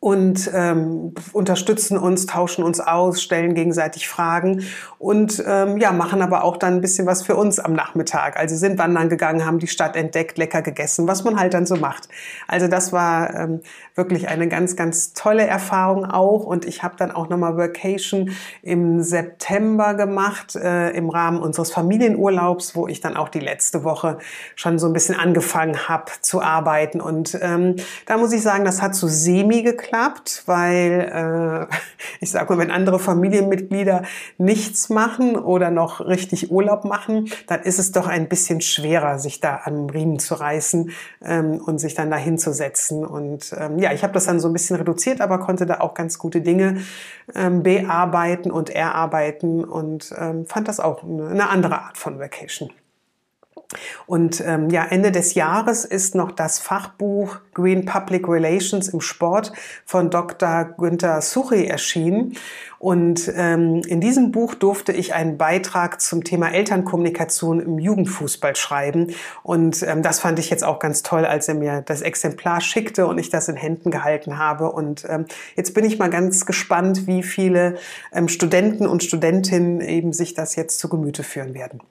und 0.00 0.50
ähm, 0.54 1.12
unterstützen 1.34 1.98
uns, 1.98 2.24
tauschen 2.24 2.64
uns 2.64 2.80
aus, 2.80 3.20
stellen 3.20 3.52
gegenseitig 3.52 4.08
Fragen 4.08 4.64
und 4.98 5.44
ähm, 5.46 5.76
ja, 5.76 5.92
machen 5.92 6.22
aber 6.22 6.42
auch 6.42 6.56
dann 6.56 6.76
ein 6.76 6.80
bisschen 6.80 7.06
was 7.06 7.22
für 7.22 7.36
uns 7.36 7.58
am 7.58 7.74
Nachmittag. 7.74 8.38
Also 8.38 8.56
sind 8.56 8.78
wandern 8.78 9.10
gegangen, 9.10 9.44
haben 9.44 9.58
die 9.58 9.66
Stadt 9.66 9.96
entdeckt, 9.96 10.38
lecker 10.38 10.62
gegessen, 10.62 11.06
was 11.06 11.22
man 11.22 11.38
halt 11.38 11.52
dann 11.52 11.66
so 11.66 11.76
macht. 11.76 12.08
Also 12.48 12.66
das 12.66 12.94
war 12.94 13.34
ähm, 13.34 13.60
wirklich 13.94 14.28
eine 14.28 14.48
ganz, 14.48 14.74
ganz 14.74 15.12
tolle 15.12 15.46
Erfahrung 15.46 16.06
auch 16.06 16.44
und 16.46 16.64
ich 16.64 16.82
habe 16.82 16.96
dann 16.96 17.10
auch 17.10 17.28
nochmal 17.28 17.58
Vacation 17.58 18.30
im 18.62 19.02
September 19.02 19.92
gemacht, 19.92 20.56
äh, 20.56 20.90
im 20.92 21.10
Rahmen 21.10 21.42
unseres 21.42 21.72
Familienurlaubs, 21.72 22.74
wo 22.74 22.88
ich 22.88 23.02
dann 23.02 23.18
auch 23.18 23.28
die 23.28 23.40
letzte 23.40 23.84
Woche 23.84 24.16
schon 24.56 24.78
so 24.78 24.86
ein 24.86 24.94
bisschen 24.94 25.14
angefangen 25.14 25.88
habe 25.88 26.10
zu 26.22 26.40
arbeiten 26.40 27.02
und 27.02 27.38
ähm, 27.42 27.76
da 28.06 28.16
muss 28.16 28.32
ich 28.32 28.40
sagen, 28.40 28.64
das 28.64 28.80
hat 28.80 28.94
so 28.94 29.06
semi 29.06 29.62
geklappt 29.62 29.89
geklappt, 29.90 30.44
weil 30.46 31.68
äh, 31.70 31.74
ich 32.20 32.30
sage 32.30 32.52
mal, 32.52 32.58
wenn 32.58 32.70
andere 32.70 32.98
Familienmitglieder 32.98 34.02
nichts 34.38 34.88
machen 34.88 35.36
oder 35.36 35.70
noch 35.70 36.00
richtig 36.00 36.50
Urlaub 36.50 36.84
machen, 36.84 37.30
dann 37.46 37.62
ist 37.62 37.78
es 37.78 37.92
doch 37.92 38.06
ein 38.06 38.28
bisschen 38.28 38.60
schwerer, 38.60 39.18
sich 39.18 39.40
da 39.40 39.60
am 39.64 39.90
Riemen 39.90 40.18
zu 40.18 40.34
reißen 40.34 40.90
ähm, 41.24 41.60
und 41.64 41.78
sich 41.78 41.94
dann 41.94 42.10
da 42.10 42.16
hinzusetzen. 42.16 43.04
Und 43.04 43.54
ähm, 43.58 43.78
ja, 43.78 43.92
ich 43.92 44.02
habe 44.02 44.12
das 44.12 44.26
dann 44.26 44.40
so 44.40 44.48
ein 44.48 44.52
bisschen 44.52 44.76
reduziert, 44.76 45.20
aber 45.20 45.38
konnte 45.38 45.66
da 45.66 45.80
auch 45.80 45.94
ganz 45.94 46.18
gute 46.18 46.40
Dinge 46.40 46.80
ähm, 47.34 47.62
bearbeiten 47.62 48.50
und 48.50 48.70
erarbeiten 48.70 49.64
und 49.64 50.14
ähm, 50.18 50.46
fand 50.46 50.68
das 50.68 50.80
auch 50.80 51.02
eine, 51.02 51.28
eine 51.28 51.48
andere 51.48 51.80
Art 51.82 51.98
von 51.98 52.18
Vacation. 52.18 52.70
Und 54.06 54.42
ähm, 54.44 54.68
ja, 54.70 54.84
Ende 54.84 55.12
des 55.12 55.34
Jahres 55.34 55.84
ist 55.84 56.14
noch 56.16 56.32
das 56.32 56.58
Fachbuch 56.58 57.38
Green 57.54 57.84
Public 57.84 58.26
Relations 58.28 58.88
im 58.88 59.00
Sport 59.00 59.52
von 59.84 60.10
Dr. 60.10 60.64
Günther 60.76 61.20
Suchi 61.20 61.66
erschienen. 61.66 62.36
Und 62.80 63.30
ähm, 63.36 63.82
in 63.86 64.00
diesem 64.00 64.32
Buch 64.32 64.54
durfte 64.54 64.92
ich 64.92 65.14
einen 65.14 65.36
Beitrag 65.36 66.00
zum 66.00 66.24
Thema 66.24 66.50
Elternkommunikation 66.52 67.60
im 67.60 67.78
Jugendfußball 67.78 68.56
schreiben. 68.56 69.14
Und 69.42 69.82
ähm, 69.82 70.02
das 70.02 70.18
fand 70.18 70.38
ich 70.38 70.50
jetzt 70.50 70.64
auch 70.64 70.78
ganz 70.78 71.02
toll, 71.02 71.24
als 71.24 71.46
er 71.46 71.54
mir 71.54 71.82
das 71.82 72.00
Exemplar 72.00 72.60
schickte 72.60 73.06
und 73.06 73.18
ich 73.18 73.28
das 73.28 73.48
in 73.48 73.56
Händen 73.56 73.90
gehalten 73.90 74.38
habe. 74.38 74.72
Und 74.72 75.06
ähm, 75.08 75.26
jetzt 75.56 75.74
bin 75.74 75.84
ich 75.84 75.98
mal 75.98 76.10
ganz 76.10 76.46
gespannt, 76.46 77.06
wie 77.06 77.22
viele 77.22 77.76
ähm, 78.12 78.28
Studenten 78.28 78.86
und 78.86 79.04
Studentinnen 79.04 79.80
eben 79.80 80.12
sich 80.12 80.34
das 80.34 80.56
jetzt 80.56 80.78
zu 80.78 80.88
Gemüte 80.88 81.22
führen 81.22 81.54
werden. 81.54 81.82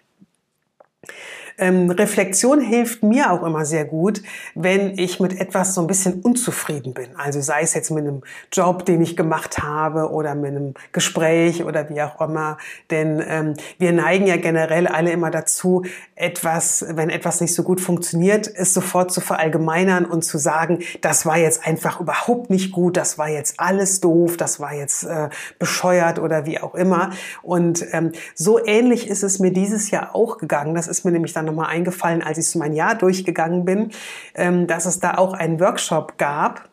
Ähm, 1.60 1.92
Reflexion 1.92 2.62
hilft 2.62 3.04
mir 3.04 3.32
auch 3.32 3.44
immer 3.44 3.66
sehr 3.66 3.86
gut, 3.86 4.22
wenn 4.56 4.98
ich 4.98 5.20
mit 5.20 5.40
etwas 5.40 5.74
so 5.74 5.82
ein 5.82 5.88
bisschen 5.88 6.22
unzufrieden 6.22 6.94
bin. 6.94 7.16
Also 7.18 7.42
sei 7.42 7.62
es 7.62 7.74
jetzt 7.74 7.92
mit 7.92 8.06
einem 8.06 8.22
Job, 8.52 8.86
den 8.86 9.02
ich 9.02 9.16
gemacht 9.16 9.62
habe 9.62 10.12
oder 10.12 10.36
mit 10.36 10.52
einem 10.52 10.74
Gespräch 10.92 11.64
oder 11.64 11.90
wie 11.90 12.02
auch 12.02 12.20
immer. 12.22 12.58
Denn 12.90 13.24
ähm, 13.28 13.54
wir 13.78 13.92
neigen 13.92 14.28
ja 14.28 14.38
generell 14.38 14.88
alle 14.88 15.12
immer 15.12 15.32
dazu, 15.32 15.84
etwas, 16.16 16.86
wenn 16.90 17.10
etwas 17.10 17.42
nicht 17.42 17.54
so 17.54 17.64
gut 17.64 17.82
funktioniert, 17.82 18.50
es 18.54 18.74
sofort 18.74 19.12
zu 19.12 19.22
verallgemeinern 19.22 20.06
und 20.06 20.24
zu 20.24 20.38
sagen, 20.38 20.80
das 21.02 21.26
war 21.26 21.38
jetzt 21.38 21.66
einfach 21.66 22.00
überhaupt 22.00 22.50
nicht 22.50 22.72
gut, 22.72 22.98
das 22.98 23.18
war 23.18 23.30
jetzt 23.30 23.60
alles 23.60 24.02
doof, 24.02 24.38
das 24.38 24.60
war 24.60 24.74
jetzt 24.74 25.04
äh, 25.04 25.30
bescheuert 25.60 26.20
oder 26.20 26.46
wie 26.46 26.60
auch 26.60 26.76
immer. 26.76 27.12
Und 27.42 27.86
ähm, 27.92 28.12
so 28.36 28.64
ähnlich 28.64 29.10
ist 29.10 29.24
es 29.24 29.40
mir 29.40 29.52
dieses 29.52 29.92
Jahr 29.92 30.16
auch 30.16 30.38
gegangen. 30.38 30.76
Das 30.76 30.88
ist 30.88 31.06
mir 31.06 31.12
nämlich 31.12 31.34
dann 31.34 31.46
nochmal 31.50 31.68
eingefallen, 31.68 32.22
als 32.24 32.38
ich 32.38 32.50
so 32.50 32.60
mein 32.60 32.74
Jahr 32.74 32.96
durchgegangen 32.96 33.66
bin, 33.66 33.92
ähm, 34.36 34.68
dass 34.68 34.86
es 34.86 35.00
da 35.00 35.16
auch 35.16 35.34
einen 35.34 35.60
Workshop 35.60 36.18
gab. 36.18 36.70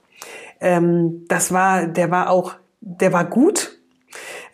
Ähm, 0.61 1.25
das 1.28 1.52
war, 1.52 1.87
der 1.87 2.11
war 2.11 2.30
auch, 2.30 2.54
der 2.80 3.12
war 3.12 3.25
gut, 3.25 3.76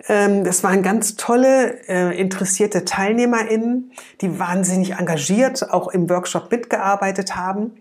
ähm, 0.08 0.44
das 0.44 0.64
waren 0.64 0.82
ganz 0.82 1.16
tolle, 1.16 1.88
äh, 1.88 2.18
interessierte 2.18 2.84
TeilnehmerInnen, 2.84 3.92
die 4.20 4.38
wahnsinnig 4.38 4.94
engagiert 4.94 5.70
auch 5.70 5.88
im 5.88 6.08
Workshop 6.10 6.50
mitgearbeitet 6.50 7.36
haben. 7.36 7.72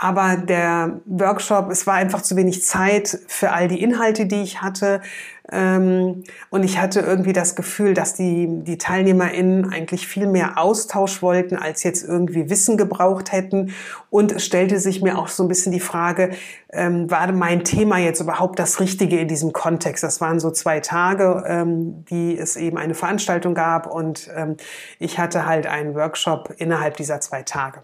Aber 0.00 0.36
der 0.36 1.00
Workshop, 1.06 1.70
es 1.70 1.86
war 1.86 1.94
einfach 1.94 2.22
zu 2.22 2.36
wenig 2.36 2.64
Zeit 2.64 3.18
für 3.26 3.50
all 3.50 3.66
die 3.66 3.82
Inhalte, 3.82 4.26
die 4.26 4.42
ich 4.42 4.62
hatte. 4.62 5.00
Ähm, 5.50 6.24
und 6.50 6.62
ich 6.62 6.78
hatte 6.80 7.00
irgendwie 7.00 7.32
das 7.32 7.56
Gefühl, 7.56 7.94
dass 7.94 8.14
die, 8.14 8.46
die 8.64 8.78
TeilnehmerInnen 8.78 9.72
eigentlich 9.72 10.06
viel 10.06 10.26
mehr 10.26 10.58
Austausch 10.58 11.22
wollten, 11.22 11.56
als 11.56 11.82
jetzt 11.82 12.02
irgendwie 12.02 12.50
Wissen 12.50 12.76
gebraucht 12.76 13.32
hätten. 13.32 13.72
Und 14.10 14.32
es 14.32 14.44
stellte 14.44 14.78
sich 14.78 15.02
mir 15.02 15.18
auch 15.18 15.28
so 15.28 15.42
ein 15.42 15.48
bisschen 15.48 15.72
die 15.72 15.80
Frage, 15.80 16.30
ähm, 16.70 17.10
war 17.10 17.30
mein 17.32 17.64
Thema 17.64 17.98
jetzt 17.98 18.20
überhaupt 18.20 18.58
das 18.58 18.80
Richtige 18.80 19.18
in 19.18 19.28
diesem 19.28 19.52
Kontext? 19.52 20.04
Das 20.04 20.20
waren 20.20 20.38
so 20.40 20.50
zwei 20.50 20.80
Tage, 20.80 21.44
ähm, 21.46 22.04
die 22.06 22.36
es 22.36 22.56
eben 22.56 22.76
eine 22.78 22.94
Veranstaltung 22.94 23.54
gab 23.54 23.86
und 23.86 24.30
ich 24.98 25.18
hatte 25.18 25.46
halt 25.46 25.66
einen 25.66 25.94
Workshop 25.94 26.54
innerhalb 26.58 26.96
dieser 26.96 27.20
zwei 27.20 27.42
Tage. 27.42 27.82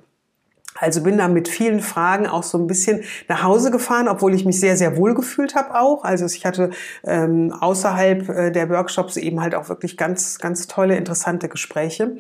Also 0.79 1.03
bin 1.03 1.19
da 1.19 1.29
mit 1.29 1.49
vielen 1.49 1.81
Fragen 1.81 2.27
auch 2.27 2.43
so 2.43 2.59
ein 2.59 2.67
bisschen 2.67 3.05
nach 3.29 3.43
Hause 3.45 3.71
gefahren, 3.71 4.09
obwohl 4.09 4.35
ich 4.35 4.45
mich 4.45 4.59
sehr, 4.59 4.77
sehr 4.77 4.97
wohl 4.97 5.15
gefühlt 5.15 5.55
habe 5.55 5.79
auch. 5.79 6.03
Also 6.03 6.27
ich 6.27 6.45
hatte 6.45 6.71
ähm, 7.05 7.53
außerhalb 7.53 8.29
äh, 8.29 8.51
der 8.51 8.69
Workshops 8.71 9.17
eben 9.17 9.41
halt 9.41 9.55
auch 9.55 9.69
wirklich 9.69 9.97
ganz, 9.97 10.39
ganz 10.39 10.67
tolle, 10.67 10.97
interessante 10.97 11.49
Gespräche 11.49 12.17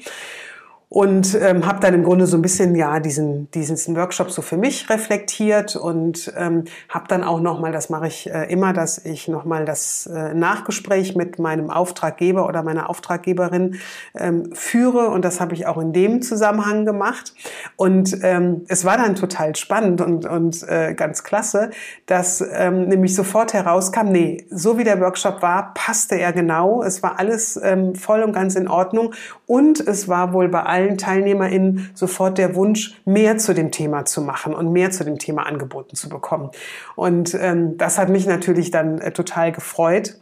und 0.94 1.36
ähm, 1.42 1.66
habe 1.66 1.80
dann 1.80 1.92
im 1.92 2.04
Grunde 2.04 2.28
so 2.28 2.38
ein 2.38 2.42
bisschen 2.42 2.76
ja 2.76 3.00
diesen 3.00 3.50
diesen 3.50 3.96
Workshop 3.96 4.30
so 4.30 4.42
für 4.42 4.56
mich 4.56 4.88
reflektiert 4.88 5.74
und 5.74 6.32
ähm, 6.36 6.66
habe 6.88 7.08
dann 7.08 7.24
auch 7.24 7.40
noch 7.40 7.58
mal 7.58 7.72
das 7.72 7.90
mache 7.90 8.06
ich 8.06 8.30
äh, 8.30 8.44
immer 8.44 8.72
dass 8.72 9.04
ich 9.04 9.26
noch 9.26 9.44
mal 9.44 9.64
das 9.64 10.06
äh, 10.06 10.34
Nachgespräch 10.34 11.16
mit 11.16 11.40
meinem 11.40 11.68
Auftraggeber 11.68 12.46
oder 12.46 12.62
meiner 12.62 12.88
Auftraggeberin 12.88 13.80
ähm, 14.14 14.52
führe. 14.52 15.08
Und 15.08 15.24
das 15.24 15.40
habe 15.40 15.54
ich 15.54 15.66
auch 15.66 15.78
in 15.78 15.92
dem 15.92 16.22
Zusammenhang 16.22 16.84
gemacht. 16.84 17.34
Und 17.74 18.16
ähm, 18.22 18.64
es 18.68 18.84
war 18.84 18.96
dann 18.96 19.16
total 19.16 19.56
spannend 19.56 20.00
und 20.00 20.26
und 20.26 20.62
äh, 20.68 20.94
ganz 20.94 21.24
klasse 21.24 21.70
dass 22.06 22.40
ähm, 22.52 22.86
nämlich 22.86 23.16
sofort 23.16 23.52
herauskam 23.52 24.10
nee 24.10 24.46
so 24.48 24.78
wie 24.78 24.84
der 24.84 25.00
Workshop 25.00 25.42
war 25.42 25.74
passte 25.74 26.20
er 26.20 26.32
genau. 26.32 26.84
Es 26.84 27.02
war 27.02 27.18
alles 27.18 27.58
ähm, 27.60 27.96
voll 27.96 28.22
und 28.22 28.32
ganz 28.32 28.54
in 28.54 28.68
Ordnung. 28.68 29.12
Und 29.46 29.80
es 29.80 30.06
war 30.08 30.32
wohl 30.32 30.48
bei 30.48 30.62
allen 30.62 30.83
allen 30.84 30.98
TeilnehmerInnen 30.98 31.90
sofort 31.94 32.38
der 32.38 32.54
Wunsch, 32.54 33.00
mehr 33.04 33.38
zu 33.38 33.54
dem 33.54 33.70
Thema 33.70 34.04
zu 34.04 34.20
machen 34.22 34.54
und 34.54 34.72
mehr 34.72 34.90
zu 34.90 35.04
dem 35.04 35.18
Thema 35.18 35.46
angeboten 35.46 35.96
zu 35.96 36.08
bekommen. 36.08 36.50
Und 36.96 37.34
ähm, 37.34 37.76
das 37.78 37.98
hat 37.98 38.08
mich 38.08 38.26
natürlich 38.26 38.70
dann 38.70 38.98
äh, 39.00 39.12
total 39.12 39.52
gefreut. 39.52 40.16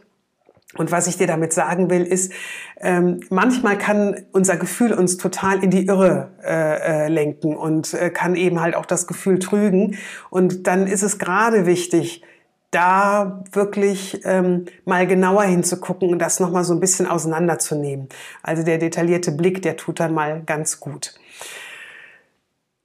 Und 0.75 0.91
was 0.91 1.05
ich 1.05 1.17
dir 1.17 1.27
damit 1.27 1.53
sagen 1.53 1.91
will, 1.91 2.01
ist, 2.01 2.33
ähm, 2.81 3.19
manchmal 3.29 3.77
kann 3.77 4.25
unser 4.31 4.57
Gefühl 4.57 4.91
uns 4.93 5.17
total 5.17 5.63
in 5.63 5.69
die 5.69 5.85
Irre 5.85 6.31
äh, 6.43 7.05
äh, 7.05 7.07
lenken 7.09 7.55
und 7.55 7.93
äh, 7.93 8.09
kann 8.09 8.35
eben 8.35 8.59
halt 8.59 8.75
auch 8.75 8.87
das 8.87 9.05
Gefühl 9.05 9.37
trügen. 9.37 9.97
Und 10.31 10.65
dann 10.65 10.87
ist 10.87 11.03
es 11.03 11.19
gerade 11.19 11.67
wichtig, 11.67 12.23
da 12.73 13.43
wirklich 13.51 14.21
ähm, 14.25 14.65
mal 14.85 15.07
genauer 15.07 15.43
hinzugucken 15.43 16.09
und 16.09 16.19
das 16.19 16.39
nochmal 16.39 16.63
so 16.63 16.73
ein 16.73 16.79
bisschen 16.79 17.07
auseinanderzunehmen. 17.07 18.09
Also 18.41 18.63
der 18.63 18.77
detaillierte 18.77 19.31
Blick, 19.31 19.61
der 19.61 19.77
tut 19.77 19.99
dann 19.99 20.13
mal 20.13 20.41
ganz 20.45 20.79
gut. 20.79 21.13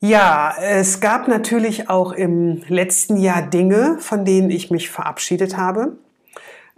Ja, 0.00 0.54
es 0.60 1.00
gab 1.00 1.26
natürlich 1.26 1.90
auch 1.90 2.12
im 2.12 2.62
letzten 2.68 3.16
Jahr 3.16 3.42
Dinge, 3.42 3.96
von 3.98 4.24
denen 4.24 4.48
ich 4.48 4.70
mich 4.70 4.90
verabschiedet 4.90 5.56
habe. 5.56 5.96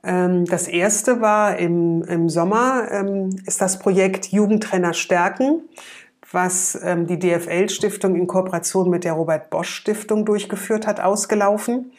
Ähm, 0.03 0.47
das 0.47 0.69
erste 0.69 1.21
war 1.21 1.59
im, 1.59 2.03
im 2.05 2.31
Sommer, 2.31 2.89
ähm, 2.91 3.31
ist 3.45 3.61
das 3.61 3.79
Projekt 3.79 4.29
Jugendtrainer 4.29 4.95
stärken, 4.95 5.69
was 6.33 6.81
ähm, 6.83 7.07
die 7.07 7.19
DFL-Stiftung 7.19 8.17
in 8.17 8.27
Kooperation 8.27 8.89
mit 8.89 9.05
der 9.05 9.13
Robert 9.13 9.51
Bosch 9.51 9.69
Stiftung 9.69 10.25
durchgeführt 10.25 10.87
hat, 10.87 11.01
ausgelaufen. 11.01 11.93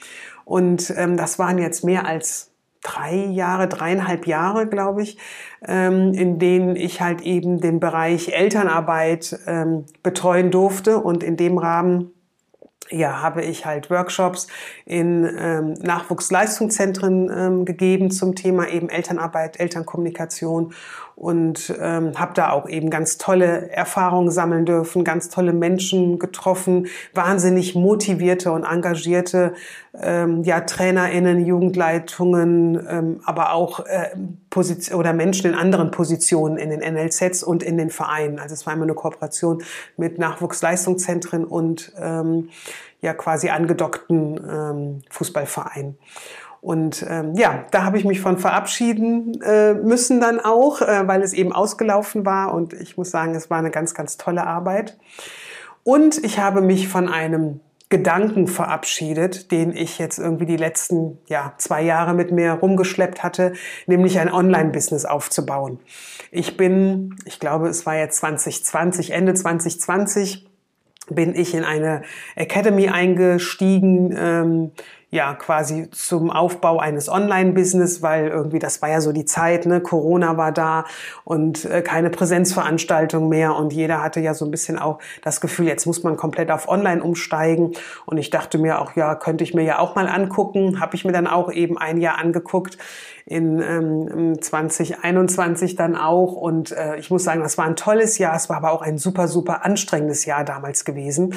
Und 0.52 0.94
ähm, 0.98 1.16
das 1.16 1.40
waren 1.40 1.60
jetzt 1.60 1.86
mehr 1.86 2.06
als 2.06 2.52
drei 2.84 3.16
Jahre, 3.16 3.70
dreieinhalb 3.70 4.28
Jahre, 4.28 4.68
glaube 4.68 5.02
ich, 5.02 5.18
ähm, 5.66 6.14
in 6.14 6.40
denen 6.40 6.76
ich 6.76 7.00
halt 7.00 7.22
eben 7.22 7.62
den 7.62 7.80
Bereich 7.80 8.34
Elternarbeit 8.34 9.40
ähm, 9.48 9.86
betreuen 10.04 10.52
durfte. 10.52 10.98
Und 10.98 11.24
in 11.24 11.38
dem 11.38 11.58
Rahmen 11.58 12.12
ja, 12.90 13.22
habe 13.22 13.44
ich 13.44 13.66
halt 13.66 13.90
Workshops 13.90 14.48
in 14.84 15.24
ähm, 15.40 15.74
Nachwuchsleistungszentren 15.82 17.32
ähm, 17.34 17.64
gegeben 17.64 18.12
zum 18.12 18.36
Thema 18.36 18.68
eben 18.68 18.90
Elternarbeit, 18.90 19.58
Elternkommunikation 19.58 20.74
und 21.22 21.72
ähm, 21.80 22.20
habe 22.20 22.34
da 22.34 22.50
auch 22.50 22.68
eben 22.68 22.90
ganz 22.90 23.20
tolle 23.20 23.70
Erfahrungen 23.70 24.32
sammeln 24.32 24.66
dürfen, 24.66 25.04
ganz 25.04 25.30
tolle 25.30 25.54
Menschen 25.54 26.18
getroffen, 26.18 26.88
wahnsinnig 27.14 27.76
motivierte 27.76 28.52
und 28.52 28.64
engagierte 28.64 29.54
ähm, 29.94 30.42
ja, 30.42 30.62
TrainerInnen, 30.62 31.46
Jugendleitungen, 31.46 32.88
ähm, 32.90 33.22
aber 33.24 33.54
auch 33.54 33.82
äh, 33.82 34.16
Position 34.50 35.00
oder 35.00 35.14
Menschen 35.14 35.52
in 35.52 35.56
anderen 35.56 35.92
Positionen 35.92 36.58
in 36.58 36.72
den 36.72 36.80
NLZs 36.80 37.44
und 37.44 37.62
in 37.62 37.78
den 37.78 37.92
Vereinen. 37.92 38.40
Also 38.40 38.56
es 38.56 38.66
war 38.66 38.74
immer 38.74 38.84
eine 38.84 38.96
Kooperation 38.96 39.62
mit 39.98 40.18
Nachwuchsleistungszentren 40.18 41.46
und 41.46 41.94
ähm, 42.00 42.50
ja 43.02 43.14
quasi 43.14 43.50
angedockten 43.50 44.40
ähm, 44.50 45.02
Fußballvereinen. 45.12 46.00
Und 46.62 47.04
ähm, 47.10 47.34
ja, 47.36 47.66
da 47.72 47.84
habe 47.84 47.98
ich 47.98 48.06
mich 48.06 48.22
von 48.22 48.38
verabschieden 48.38 49.42
äh, 49.42 49.74
müssen 49.74 50.22
dann 50.22 50.40
auch, 50.40 50.82
äh, 50.82 51.08
weil 51.08 51.24
es 51.24 51.34
eben 51.34 51.52
ausgelaufen 51.52 52.24
war. 52.24 52.54
Und 52.54 52.74
ich 52.74 52.98
muss 52.98 53.10
sagen, 53.10 53.34
es 53.34 53.50
war 53.50 53.58
eine 53.58 53.72
ganz, 53.72 53.96
ganz 53.96 54.18
tolle 54.18 54.46
Arbeit. 54.46 54.98
Und 55.84 56.24
ich 56.24 56.38
habe 56.38 56.62
mich 56.62 56.88
von 56.88 57.10
einem 57.10 57.62
Gedanken 57.90 58.48
verabschiedet, 58.48 59.52
den 59.52 59.76
ich 59.76 60.00
jetzt 60.00 60.18
irgendwie 60.18 60.46
die 60.46 60.56
letzten 60.56 61.18
ja, 61.28 61.54
zwei 61.58 61.82
Jahre 61.82 62.14
mit 62.14 62.32
mir 62.32 62.54
rumgeschleppt 62.54 63.22
hatte, 63.22 63.54
nämlich 63.86 64.18
ein 64.20 64.32
Online-Business 64.32 65.06
aufzubauen. 65.06 65.80
Ich 66.32 66.56
bin, 66.56 67.16
ich 67.26 67.40
glaube, 67.40 67.68
es 67.68 67.86
war 67.86 67.98
jetzt 67.98 68.18
2020, 68.18 69.12
Ende 69.12 69.34
2020, 69.34 70.48
bin 71.10 71.36
ich 71.36 71.54
in 71.54 71.66
eine 71.66 72.04
Academy 72.36 72.88
eingestiegen, 72.88 74.16
ähm, 74.18 74.72
ja 75.12 75.34
quasi 75.36 75.90
zum 75.92 76.32
Aufbau 76.32 76.80
eines 76.80 77.10
Online-Business, 77.10 78.02
weil 78.02 78.30
irgendwie 78.30 78.60
das 78.60 78.82
war 78.82 78.90
ja 78.90 79.02
so 79.02 79.12
die 79.12 79.26
Zeit, 79.26 79.66
ne? 79.66 79.82
Corona 79.82 80.38
war 80.38 80.54
da 80.54 80.86
und 81.26 81.66
äh, 81.66 81.82
keine 81.82 82.10
Präsenzveranstaltung 82.10 83.28
mehr 83.28 83.56
und 83.56 83.74
jeder 83.74 84.02
hatte 84.02 84.22
ja 84.22 84.34
so 84.34 84.46
ein 84.46 84.52
bisschen 84.52 84.80
auch 84.80 85.00
das 85.22 85.42
Gefühl, 85.42 85.68
jetzt 85.68 85.86
muss 85.86 86.04
man 86.04 86.16
komplett 86.16 86.50
auf 86.50 86.70
Online 86.70 87.04
umsteigen. 87.04 87.74
Und 88.06 88.18
ich 88.18 88.30
dachte 88.30 88.58
mir 88.58 88.80
auch, 88.80 88.96
ja, 88.96 89.16
könnte 89.16 89.44
ich 89.44 89.54
mir 89.54 89.64
ja 89.64 89.80
auch 89.80 89.96
mal 89.96 90.08
angucken, 90.08 90.80
habe 90.80 90.96
ich 90.96 91.04
mir 91.04 91.12
dann 91.12 91.28
auch 91.28 91.52
eben 91.52 91.78
ein 91.78 91.98
Jahr 91.98 92.18
angeguckt 92.18 92.78
in 93.26 93.62
ähm, 93.62 94.42
2021 94.42 95.76
dann 95.76 95.96
auch. 95.96 96.34
Und 96.34 96.72
äh, 96.72 96.98
ich 96.98 97.12
muss 97.12 97.24
sagen, 97.24 97.42
das 97.42 97.58
war 97.58 97.66
ein 97.66 97.76
tolles 97.76 98.18
Jahr, 98.18 98.36
es 98.36 98.50
war 98.50 98.58
aber 98.58 98.72
auch 98.72 98.82
ein 98.82 98.98
super, 98.98 99.28
super 99.28 99.66
anstrengendes 99.66 100.26
Jahr 100.26 100.44
damals 100.44 100.86
gewesen, 100.86 101.36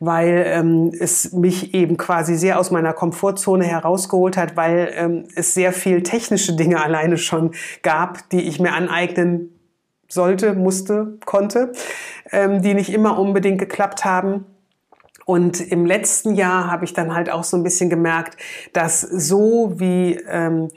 weil 0.00 0.44
ähm, 0.46 0.92
es 0.98 1.32
mich 1.32 1.74
eben 1.74 1.96
quasi 1.96 2.34
sehr 2.36 2.58
aus 2.58 2.70
meiner 2.70 2.92
Komfortzone 2.92 3.11
Komfortzone 3.12 3.64
herausgeholt 3.64 4.38
hat, 4.38 4.56
weil 4.56 4.90
ähm, 4.96 5.24
es 5.36 5.52
sehr 5.52 5.72
viel 5.72 6.02
technische 6.02 6.56
Dinge 6.56 6.82
alleine 6.82 7.18
schon 7.18 7.52
gab, 7.82 8.28
die 8.30 8.42
ich 8.42 8.58
mir 8.58 8.72
aneignen 8.72 9.50
sollte, 10.08 10.54
musste, 10.54 11.18
konnte, 11.24 11.72
ähm, 12.30 12.62
die 12.62 12.74
nicht 12.74 12.92
immer 12.92 13.18
unbedingt 13.18 13.58
geklappt 13.58 14.04
haben. 14.04 14.46
Und 15.24 15.60
im 15.60 15.86
letzten 15.86 16.34
Jahr 16.34 16.70
habe 16.70 16.84
ich 16.84 16.94
dann 16.94 17.14
halt 17.14 17.30
auch 17.30 17.44
so 17.44 17.56
ein 17.56 17.62
bisschen 17.62 17.88
gemerkt, 17.88 18.36
dass 18.72 19.00
so 19.02 19.74
wie 19.76 20.18
ähm, 20.28 20.68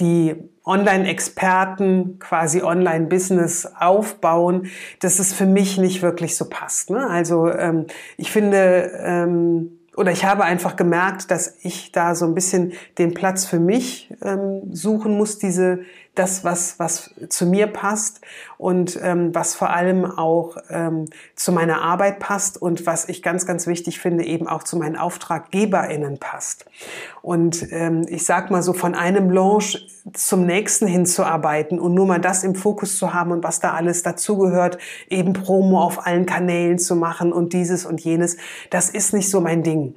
die 0.00 0.34
Online-Experten 0.64 2.18
quasi 2.18 2.62
Online-Business 2.62 3.66
aufbauen, 3.78 4.66
dass 5.00 5.18
es 5.18 5.32
für 5.32 5.46
mich 5.46 5.78
nicht 5.78 6.02
wirklich 6.02 6.36
so 6.36 6.48
passt. 6.48 6.90
Ne? 6.90 7.08
Also 7.08 7.50
ähm, 7.50 7.86
ich 8.16 8.30
finde, 8.30 8.90
ähm, 9.02 9.78
oder 9.96 10.12
ich 10.12 10.24
habe 10.24 10.44
einfach 10.44 10.76
gemerkt, 10.76 11.30
dass 11.30 11.56
ich 11.62 11.92
da 11.92 12.14
so 12.14 12.26
ein 12.26 12.34
bisschen 12.34 12.72
den 12.98 13.14
Platz 13.14 13.44
für 13.44 13.60
mich 13.60 14.10
ähm, 14.22 14.62
suchen 14.72 15.16
muss, 15.16 15.38
diese 15.38 15.80
das, 16.14 16.44
was, 16.44 16.78
was 16.78 17.14
zu 17.28 17.46
mir 17.46 17.66
passt 17.66 18.20
und 18.56 18.98
ähm, 19.02 19.34
was 19.34 19.54
vor 19.54 19.70
allem 19.70 20.04
auch 20.04 20.56
ähm, 20.70 21.06
zu 21.34 21.52
meiner 21.52 21.82
Arbeit 21.82 22.20
passt 22.20 22.60
und 22.60 22.86
was 22.86 23.08
ich 23.08 23.22
ganz, 23.22 23.46
ganz 23.46 23.66
wichtig 23.66 23.98
finde, 23.98 24.24
eben 24.24 24.46
auch 24.46 24.62
zu 24.62 24.76
meinen 24.76 24.96
AuftraggeberInnen 24.96 26.18
passt. 26.18 26.66
Und 27.22 27.66
ähm, 27.72 28.06
ich 28.08 28.24
sag 28.24 28.50
mal 28.50 28.62
so, 28.62 28.72
von 28.72 28.94
einem 28.94 29.30
Launch 29.30 29.86
zum 30.12 30.44
nächsten 30.44 30.86
hinzuarbeiten 30.86 31.80
und 31.80 31.94
nur 31.94 32.06
mal 32.06 32.20
das 32.20 32.44
im 32.44 32.54
Fokus 32.54 32.98
zu 32.98 33.14
haben 33.14 33.32
und 33.32 33.42
was 33.42 33.60
da 33.60 33.72
alles 33.72 34.02
dazugehört, 34.02 34.78
eben 35.08 35.32
Promo 35.32 35.80
auf 35.80 36.06
allen 36.06 36.26
Kanälen 36.26 36.78
zu 36.78 36.94
machen 36.94 37.32
und 37.32 37.54
dieses 37.54 37.86
und 37.86 38.00
jenes, 38.02 38.36
das 38.70 38.90
ist 38.90 39.14
nicht 39.14 39.30
so 39.30 39.40
mein 39.40 39.62
Ding. 39.62 39.94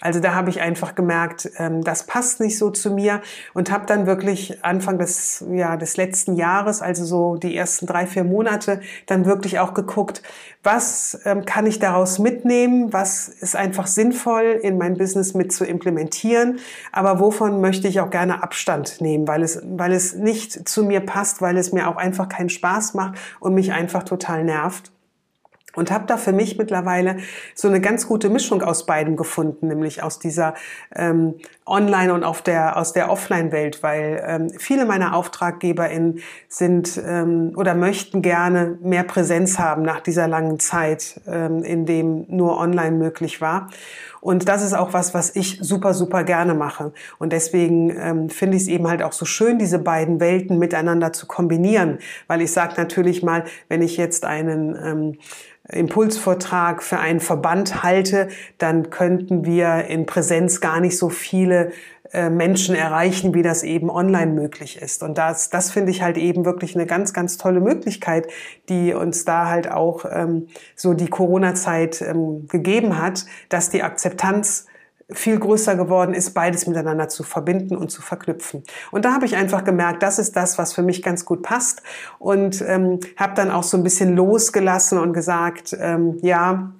Also 0.00 0.20
da 0.20 0.34
habe 0.34 0.50
ich 0.50 0.60
einfach 0.60 0.94
gemerkt, 0.94 1.50
ähm, 1.56 1.82
das 1.82 2.06
passt 2.06 2.40
nicht 2.40 2.56
so 2.56 2.70
zu 2.70 2.92
mir 2.92 3.20
und 3.52 3.70
habe 3.70 3.86
dann 3.86 4.06
wirklich 4.06 4.64
Anfang 4.64 4.98
des, 4.98 5.44
ja, 5.58 5.76
des 5.76 5.96
letzten 5.96 6.36
Jahres, 6.36 6.80
also 6.80 7.04
so 7.04 7.36
die 7.36 7.56
ersten 7.56 7.86
drei, 7.86 8.06
vier 8.06 8.24
Monate, 8.24 8.80
dann 9.06 9.26
wirklich 9.26 9.58
auch 9.58 9.74
geguckt, 9.74 10.22
was 10.62 11.20
ähm, 11.24 11.44
kann 11.44 11.66
ich 11.66 11.78
daraus 11.78 12.18
mitnehmen, 12.18 12.92
was 12.92 13.28
ist 13.28 13.56
einfach 13.56 13.86
sinnvoll 13.86 14.58
in 14.62 14.78
mein 14.78 14.96
Business 14.96 15.34
mit 15.34 15.52
zu 15.52 15.64
implementieren, 15.64 16.58
aber 16.92 17.20
wovon 17.20 17.60
möchte 17.60 17.88
ich 17.88 18.00
auch 18.00 18.10
gerne 18.10 18.42
Abstand 18.42 19.00
nehmen, 19.00 19.28
weil 19.28 19.42
es, 19.42 19.60
weil 19.64 19.92
es 19.92 20.14
nicht 20.14 20.68
zu 20.68 20.84
mir 20.84 21.00
passt, 21.00 21.42
weil 21.42 21.56
es 21.56 21.72
mir 21.72 21.88
auch 21.88 21.96
einfach 21.96 22.28
keinen 22.28 22.48
Spaß 22.48 22.94
macht 22.94 23.18
und 23.40 23.54
mich 23.54 23.72
einfach 23.72 24.02
total 24.02 24.44
nervt. 24.44 24.92
Und 25.74 25.92
habe 25.92 26.06
da 26.06 26.16
für 26.16 26.32
mich 26.32 26.58
mittlerweile 26.58 27.18
so 27.54 27.68
eine 27.68 27.80
ganz 27.80 28.08
gute 28.08 28.30
Mischung 28.30 28.62
aus 28.62 28.84
beidem 28.84 29.16
gefunden, 29.16 29.68
nämlich 29.68 30.02
aus 30.02 30.18
dieser 30.18 30.54
ähm, 30.92 31.34
Online- 31.68 32.12
und 32.12 32.24
auf 32.24 32.42
der, 32.42 32.76
aus 32.76 32.92
der 32.92 33.10
Offline-Welt, 33.10 33.82
weil 33.82 34.22
ähm, 34.26 34.50
viele 34.58 34.86
meiner 34.86 35.14
AuftraggeberInnen 35.14 36.20
sind 36.48 37.00
ähm, 37.04 37.52
oder 37.56 37.74
möchten 37.74 38.22
gerne 38.22 38.78
mehr 38.82 39.04
Präsenz 39.04 39.58
haben 39.58 39.82
nach 39.82 40.00
dieser 40.00 40.28
langen 40.28 40.58
Zeit, 40.58 41.20
ähm, 41.26 41.62
in 41.62 41.86
dem 41.86 42.26
nur 42.28 42.58
online 42.58 42.96
möglich 42.96 43.40
war. 43.40 43.68
Und 44.20 44.48
das 44.48 44.62
ist 44.62 44.74
auch 44.74 44.92
was, 44.92 45.14
was 45.14 45.34
ich 45.36 45.58
super, 45.62 45.94
super 45.94 46.24
gerne 46.24 46.54
mache. 46.54 46.92
Und 47.18 47.32
deswegen 47.32 47.90
ähm, 47.90 48.30
finde 48.30 48.56
ich 48.56 48.64
es 48.64 48.68
eben 48.68 48.88
halt 48.88 49.02
auch 49.02 49.12
so 49.12 49.24
schön, 49.24 49.58
diese 49.58 49.78
beiden 49.78 50.20
Welten 50.20 50.58
miteinander 50.58 51.12
zu 51.12 51.26
kombinieren. 51.26 51.98
Weil 52.26 52.40
ich 52.42 52.52
sage 52.52 52.74
natürlich 52.76 53.22
mal, 53.22 53.44
wenn 53.68 53.82
ich 53.82 53.96
jetzt 53.96 54.24
einen 54.24 54.76
ähm, 54.82 55.18
Impulsvortrag 55.70 56.82
für 56.82 56.98
einen 56.98 57.20
Verband 57.20 57.82
halte, 57.82 58.28
dann 58.56 58.88
könnten 58.90 59.44
wir 59.44 59.84
in 59.84 60.06
Präsenz 60.06 60.60
gar 60.60 60.80
nicht 60.80 60.96
so 60.96 61.10
viele 61.10 61.57
äh, 62.12 62.30
Menschen 62.30 62.74
erreichen, 62.74 63.34
wie 63.34 63.42
das 63.42 63.62
eben 63.62 63.90
online 63.90 64.32
möglich 64.32 64.80
ist. 64.80 65.02
Und 65.02 65.18
das, 65.18 65.50
das 65.50 65.70
finde 65.70 65.90
ich 65.90 66.02
halt 66.02 66.16
eben 66.16 66.44
wirklich 66.44 66.74
eine 66.74 66.86
ganz, 66.86 67.12
ganz 67.12 67.36
tolle 67.36 67.60
Möglichkeit, 67.60 68.28
die 68.68 68.94
uns 68.94 69.24
da 69.24 69.48
halt 69.48 69.70
auch 69.70 70.04
ähm, 70.10 70.48
so 70.74 70.94
die 70.94 71.08
Corona-Zeit 71.08 72.02
ähm, 72.02 72.46
gegeben 72.48 73.00
hat, 73.00 73.26
dass 73.48 73.70
die 73.70 73.82
Akzeptanz 73.82 74.66
viel 75.10 75.38
größer 75.38 75.74
geworden 75.74 76.12
ist, 76.12 76.34
beides 76.34 76.66
miteinander 76.66 77.08
zu 77.08 77.22
verbinden 77.22 77.76
und 77.76 77.90
zu 77.90 78.02
verknüpfen. 78.02 78.62
Und 78.90 79.04
da 79.04 79.14
habe 79.14 79.24
ich 79.24 79.36
einfach 79.36 79.64
gemerkt, 79.64 80.02
das 80.02 80.18
ist 80.18 80.36
das, 80.36 80.58
was 80.58 80.74
für 80.74 80.82
mich 80.82 81.02
ganz 81.02 81.24
gut 81.24 81.42
passt 81.42 81.82
und 82.18 82.62
ähm, 82.66 83.00
habe 83.16 83.34
dann 83.34 83.50
auch 83.50 83.62
so 83.62 83.76
ein 83.78 83.82
bisschen 83.82 84.14
losgelassen 84.14 84.98
und 84.98 85.14
gesagt, 85.14 85.74
ähm, 85.80 86.18
ja, 86.20 86.72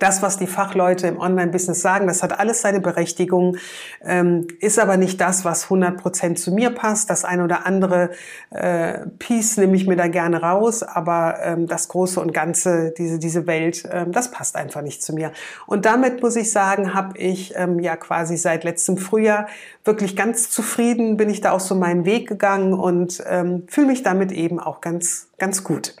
das, 0.00 0.22
was 0.22 0.38
die 0.38 0.46
Fachleute 0.46 1.06
im 1.06 1.18
Online-Business 1.18 1.80
sagen, 1.80 2.06
das 2.06 2.22
hat 2.22 2.38
alles 2.38 2.62
seine 2.62 2.80
Berechtigung, 2.80 3.56
ähm, 4.02 4.48
ist 4.58 4.78
aber 4.78 4.96
nicht 4.96 5.20
das, 5.20 5.44
was 5.44 5.64
100 5.64 5.96
Prozent 5.96 6.38
zu 6.38 6.52
mir 6.52 6.70
passt. 6.70 7.10
Das 7.10 7.24
eine 7.24 7.44
oder 7.44 7.66
andere 7.66 8.10
äh, 8.50 9.06
Piece 9.18 9.58
nehme 9.58 9.76
ich 9.76 9.86
mir 9.86 9.96
da 9.96 10.08
gerne 10.08 10.42
raus, 10.42 10.82
aber 10.82 11.36
ähm, 11.42 11.66
das 11.66 11.88
Große 11.88 12.18
und 12.18 12.32
Ganze, 12.32 12.92
diese, 12.96 13.18
diese 13.18 13.46
Welt, 13.46 13.88
ähm, 13.92 14.10
das 14.12 14.30
passt 14.30 14.56
einfach 14.56 14.82
nicht 14.82 15.02
zu 15.02 15.12
mir. 15.12 15.32
Und 15.66 15.84
damit 15.84 16.22
muss 16.22 16.34
ich 16.36 16.50
sagen, 16.50 16.94
habe 16.94 17.18
ich 17.18 17.54
ähm, 17.56 17.78
ja 17.78 17.96
quasi 17.96 18.36
seit 18.36 18.64
letztem 18.64 18.96
Frühjahr 18.96 19.46
wirklich 19.84 20.16
ganz 20.16 20.50
zufrieden, 20.50 21.16
bin 21.16 21.28
ich 21.28 21.40
da 21.40 21.52
auch 21.52 21.60
so 21.60 21.74
meinen 21.74 22.04
Weg 22.04 22.28
gegangen 22.28 22.72
und 22.72 23.22
ähm, 23.26 23.64
fühle 23.68 23.88
mich 23.88 24.02
damit 24.02 24.32
eben 24.32 24.58
auch 24.58 24.80
ganz, 24.80 25.28
ganz 25.38 25.62
gut. 25.62 25.94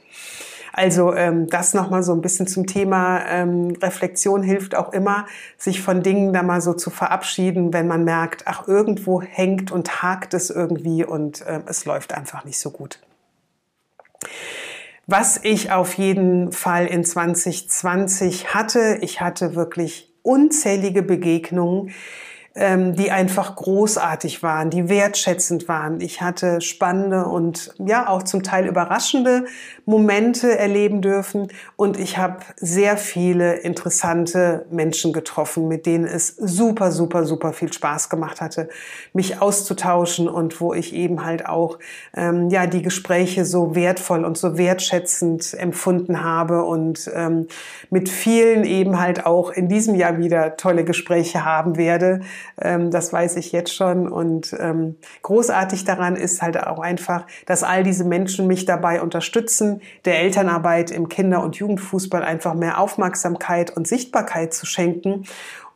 Also 0.72 1.14
ähm, 1.14 1.48
das 1.48 1.74
nochmal 1.74 2.02
so 2.02 2.12
ein 2.12 2.20
bisschen 2.20 2.46
zum 2.46 2.66
Thema 2.66 3.24
ähm, 3.26 3.76
Reflexion 3.82 4.42
hilft 4.42 4.74
auch 4.74 4.92
immer, 4.92 5.26
sich 5.58 5.80
von 5.80 6.02
Dingen 6.02 6.32
da 6.32 6.42
mal 6.42 6.60
so 6.60 6.74
zu 6.74 6.90
verabschieden, 6.90 7.72
wenn 7.72 7.86
man 7.86 8.04
merkt, 8.04 8.42
ach, 8.46 8.68
irgendwo 8.68 9.20
hängt 9.20 9.72
und 9.72 10.02
hakt 10.02 10.34
es 10.34 10.50
irgendwie 10.50 11.04
und 11.04 11.42
äh, 11.42 11.60
es 11.66 11.84
läuft 11.84 12.14
einfach 12.14 12.44
nicht 12.44 12.58
so 12.58 12.70
gut. 12.70 13.00
Was 15.06 15.40
ich 15.42 15.72
auf 15.72 15.94
jeden 15.94 16.52
Fall 16.52 16.86
in 16.86 17.04
2020 17.04 18.54
hatte, 18.54 18.98
ich 19.00 19.20
hatte 19.20 19.56
wirklich 19.56 20.14
unzählige 20.22 21.02
Begegnungen, 21.02 21.90
ähm, 22.56 22.96
die 22.96 23.12
einfach 23.12 23.54
großartig 23.54 24.42
waren, 24.42 24.70
die 24.70 24.88
wertschätzend 24.88 25.68
waren. 25.68 26.00
Ich 26.00 26.20
hatte 26.20 26.60
spannende 26.60 27.26
und 27.26 27.72
ja 27.78 28.08
auch 28.08 28.24
zum 28.24 28.42
Teil 28.42 28.66
überraschende 28.66 29.44
Momente 29.84 30.58
erleben 30.58 31.00
dürfen 31.00 31.48
und 31.76 31.98
ich 31.98 32.18
habe 32.18 32.38
sehr 32.56 32.96
viele 32.96 33.54
interessante 33.54 34.66
Menschen 34.70 35.12
getroffen, 35.12 35.68
mit 35.68 35.86
denen 35.86 36.04
es 36.04 36.34
super, 36.36 36.90
super, 36.90 37.24
super 37.24 37.52
viel 37.52 37.72
Spaß 37.72 38.08
gemacht 38.08 38.40
hatte, 38.40 38.68
mich 39.12 39.40
auszutauschen 39.40 40.28
und 40.28 40.60
wo 40.60 40.74
ich 40.74 40.92
eben 40.92 41.24
halt 41.24 41.46
auch 41.46 41.78
ähm, 42.16 42.50
ja 42.50 42.66
die 42.66 42.82
Gespräche 42.82 43.44
so 43.44 43.76
wertvoll 43.76 44.24
und 44.24 44.36
so 44.36 44.58
wertschätzend 44.58 45.54
empfunden 45.54 46.24
habe 46.24 46.64
und 46.64 47.08
ähm, 47.14 47.46
mit 47.90 48.08
vielen 48.08 48.64
eben 48.64 49.00
halt 49.00 49.24
auch 49.24 49.50
in 49.50 49.68
diesem 49.68 49.94
Jahr 49.94 50.18
wieder 50.18 50.56
tolle 50.56 50.84
Gespräche 50.84 51.44
haben 51.44 51.76
werde. 51.76 52.20
Ähm, 52.60 52.90
das 52.90 53.12
weiß 53.12 53.36
ich 53.36 53.52
jetzt 53.52 53.74
schon. 53.74 54.08
Und 54.08 54.56
ähm, 54.58 54.96
großartig 55.22 55.84
daran 55.84 56.16
ist 56.16 56.42
halt 56.42 56.62
auch 56.62 56.78
einfach, 56.78 57.26
dass 57.46 57.62
all 57.62 57.82
diese 57.82 58.04
Menschen 58.04 58.46
mich 58.46 58.64
dabei 58.64 59.02
unterstützen, 59.02 59.80
der 60.04 60.20
Elternarbeit 60.20 60.90
im 60.90 61.08
Kinder- 61.08 61.42
und 61.42 61.56
Jugendfußball 61.56 62.22
einfach 62.22 62.54
mehr 62.54 62.78
Aufmerksamkeit 62.78 63.76
und 63.76 63.86
Sichtbarkeit 63.86 64.54
zu 64.54 64.66
schenken 64.66 65.24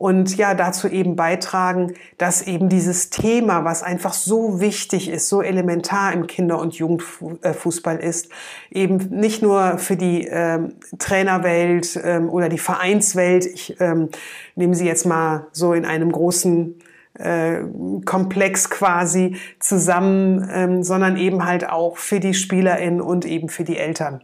und 0.04 0.36
ja, 0.36 0.52
dazu 0.52 0.86
eben 0.86 1.16
beitragen, 1.16 1.94
dass 2.18 2.42
eben 2.42 2.68
dieses 2.68 3.08
Thema, 3.08 3.64
was 3.64 3.82
einfach 3.82 4.12
so 4.12 4.60
wichtig 4.60 5.08
ist, 5.08 5.30
so 5.30 5.40
elementar 5.40 6.12
im 6.12 6.26
Kinder- 6.26 6.58
und 6.58 6.74
Jugendfußball 6.74 7.96
ist, 7.96 8.28
eben 8.70 8.98
nicht 9.08 9.40
nur 9.40 9.78
für 9.78 9.96
die 9.96 10.26
ähm, 10.26 10.74
Trainerwelt 10.98 11.98
ähm, 12.04 12.28
oder 12.28 12.50
die 12.50 12.58
Vereinswelt, 12.58 13.46
ich 13.46 13.80
ähm, 13.80 14.10
nehme 14.56 14.74
sie 14.74 14.84
jetzt 14.84 15.06
mal 15.06 15.46
so 15.52 15.72
in 15.72 15.86
einem 15.86 16.12
großen 16.12 16.74
äh, 17.14 17.60
Komplex 18.04 18.68
quasi 18.68 19.38
zusammen, 19.58 20.46
ähm, 20.52 20.82
sondern 20.82 21.16
eben 21.16 21.46
halt 21.46 21.66
auch 21.70 21.96
für 21.96 22.20
die 22.20 22.34
SpielerInnen 22.34 23.00
und 23.00 23.24
eben 23.24 23.48
für 23.48 23.64
die 23.64 23.78
Eltern. 23.78 24.20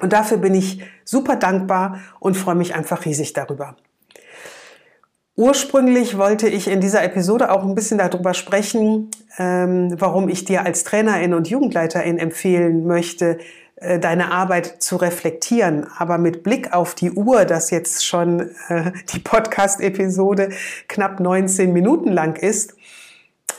Und 0.00 0.14
dafür 0.14 0.38
bin 0.38 0.54
ich 0.54 0.80
super 1.04 1.36
dankbar 1.36 2.00
und 2.18 2.34
freue 2.34 2.54
mich 2.54 2.74
einfach 2.74 3.04
riesig 3.04 3.34
darüber. 3.34 3.76
Ursprünglich 5.36 6.16
wollte 6.16 6.48
ich 6.48 6.66
in 6.66 6.80
dieser 6.80 7.04
Episode 7.04 7.50
auch 7.50 7.62
ein 7.62 7.74
bisschen 7.74 7.98
darüber 7.98 8.32
sprechen, 8.32 9.10
ähm, 9.36 9.94
warum 9.98 10.30
ich 10.30 10.46
dir 10.46 10.64
als 10.64 10.82
Trainerin 10.82 11.34
und 11.34 11.50
Jugendleiterin 11.50 12.18
empfehlen 12.18 12.86
möchte, 12.86 13.36
äh, 13.76 13.98
deine 13.98 14.32
Arbeit 14.32 14.82
zu 14.82 14.96
reflektieren. 14.96 15.86
Aber 15.98 16.16
mit 16.16 16.42
Blick 16.42 16.72
auf 16.72 16.94
die 16.94 17.10
Uhr, 17.10 17.44
dass 17.44 17.70
jetzt 17.70 18.06
schon 18.06 18.48
äh, 18.68 18.92
die 19.12 19.18
Podcast-Episode 19.18 20.48
knapp 20.88 21.20
19 21.20 21.70
Minuten 21.70 22.12
lang 22.12 22.36
ist, 22.36 22.74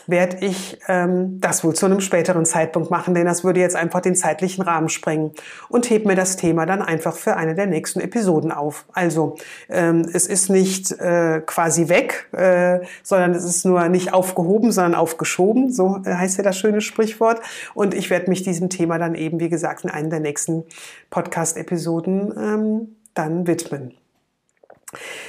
werde 0.07 0.37
ich 0.45 0.79
ähm, 0.87 1.39
das 1.39 1.63
wohl 1.63 1.75
zu 1.75 1.85
einem 1.85 1.99
späteren 1.99 2.45
Zeitpunkt 2.45 2.89
machen, 2.89 3.13
denn 3.13 3.25
das 3.25 3.43
würde 3.43 3.59
jetzt 3.59 3.75
einfach 3.75 4.01
den 4.01 4.15
zeitlichen 4.15 4.63
Rahmen 4.63 4.89
sprengen 4.89 5.31
und 5.69 5.89
heb 5.89 6.05
mir 6.05 6.15
das 6.15 6.37
Thema 6.37 6.65
dann 6.65 6.81
einfach 6.81 7.15
für 7.15 7.35
eine 7.35 7.55
der 7.55 7.67
nächsten 7.67 7.99
Episoden 7.99 8.51
auf. 8.51 8.85
Also 8.93 9.35
ähm, 9.69 10.07
es 10.11 10.27
ist 10.27 10.49
nicht 10.49 10.91
äh, 10.93 11.41
quasi 11.45 11.89
weg, 11.89 12.29
äh, 12.31 12.79
sondern 13.03 13.31
es 13.31 13.43
ist 13.43 13.65
nur 13.65 13.87
nicht 13.89 14.13
aufgehoben, 14.13 14.71
sondern 14.71 14.95
aufgeschoben, 14.95 15.71
so 15.71 16.01
heißt 16.05 16.37
ja 16.37 16.43
das 16.43 16.57
schöne 16.57 16.81
Sprichwort. 16.81 17.41
Und 17.73 17.93
ich 17.93 18.09
werde 18.09 18.29
mich 18.29 18.43
diesem 18.43 18.69
Thema 18.69 18.97
dann 18.97 19.15
eben, 19.15 19.39
wie 19.39 19.49
gesagt, 19.49 19.83
in 19.83 19.89
einer 19.89 20.09
der 20.09 20.19
nächsten 20.19 20.63
Podcast-Episoden 21.09 22.33
ähm, 22.37 22.95
dann 23.13 23.47
widmen. 23.47 23.93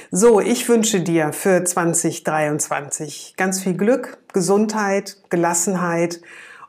So, 0.09 0.39
ich 0.39 0.67
wünsche 0.69 1.01
dir 1.01 1.33
für 1.33 1.63
2023 1.63 3.33
ganz 3.35 3.61
viel 3.61 3.73
Glück, 3.73 4.17
Gesundheit, 4.31 5.17
Gelassenheit 5.29 6.21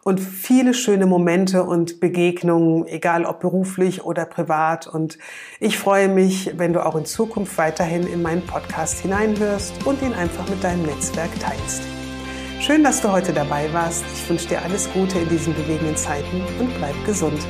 und 0.02 0.18
viele 0.18 0.74
schöne 0.74 1.06
Momente 1.06 1.62
und 1.62 2.00
Begegnungen, 2.00 2.86
egal 2.86 3.24
ob 3.26 3.40
beruflich 3.40 4.02
oder 4.04 4.24
privat. 4.24 4.86
Und 4.86 5.18
ich 5.60 5.78
freue 5.78 6.08
mich, 6.08 6.52
wenn 6.56 6.72
du 6.72 6.84
auch 6.84 6.96
in 6.96 7.04
Zukunft 7.04 7.56
weiterhin 7.58 8.06
in 8.06 8.22
meinen 8.22 8.44
Podcast 8.44 9.00
hineinhörst 9.00 9.86
und 9.86 10.02
ihn 10.02 10.14
einfach 10.14 10.48
mit 10.48 10.64
deinem 10.64 10.82
Netzwerk 10.82 11.30
teilst. 11.38 11.82
Schön, 12.60 12.82
dass 12.82 13.00
du 13.00 13.12
heute 13.12 13.32
dabei 13.32 13.72
warst. 13.72 14.04
Ich 14.14 14.28
wünsche 14.28 14.48
dir 14.48 14.62
alles 14.62 14.90
Gute 14.92 15.18
in 15.18 15.28
diesen 15.28 15.54
bewegenden 15.54 15.96
Zeiten 15.96 16.42
und 16.58 16.74
bleib 16.76 16.94
gesund. 17.06 17.40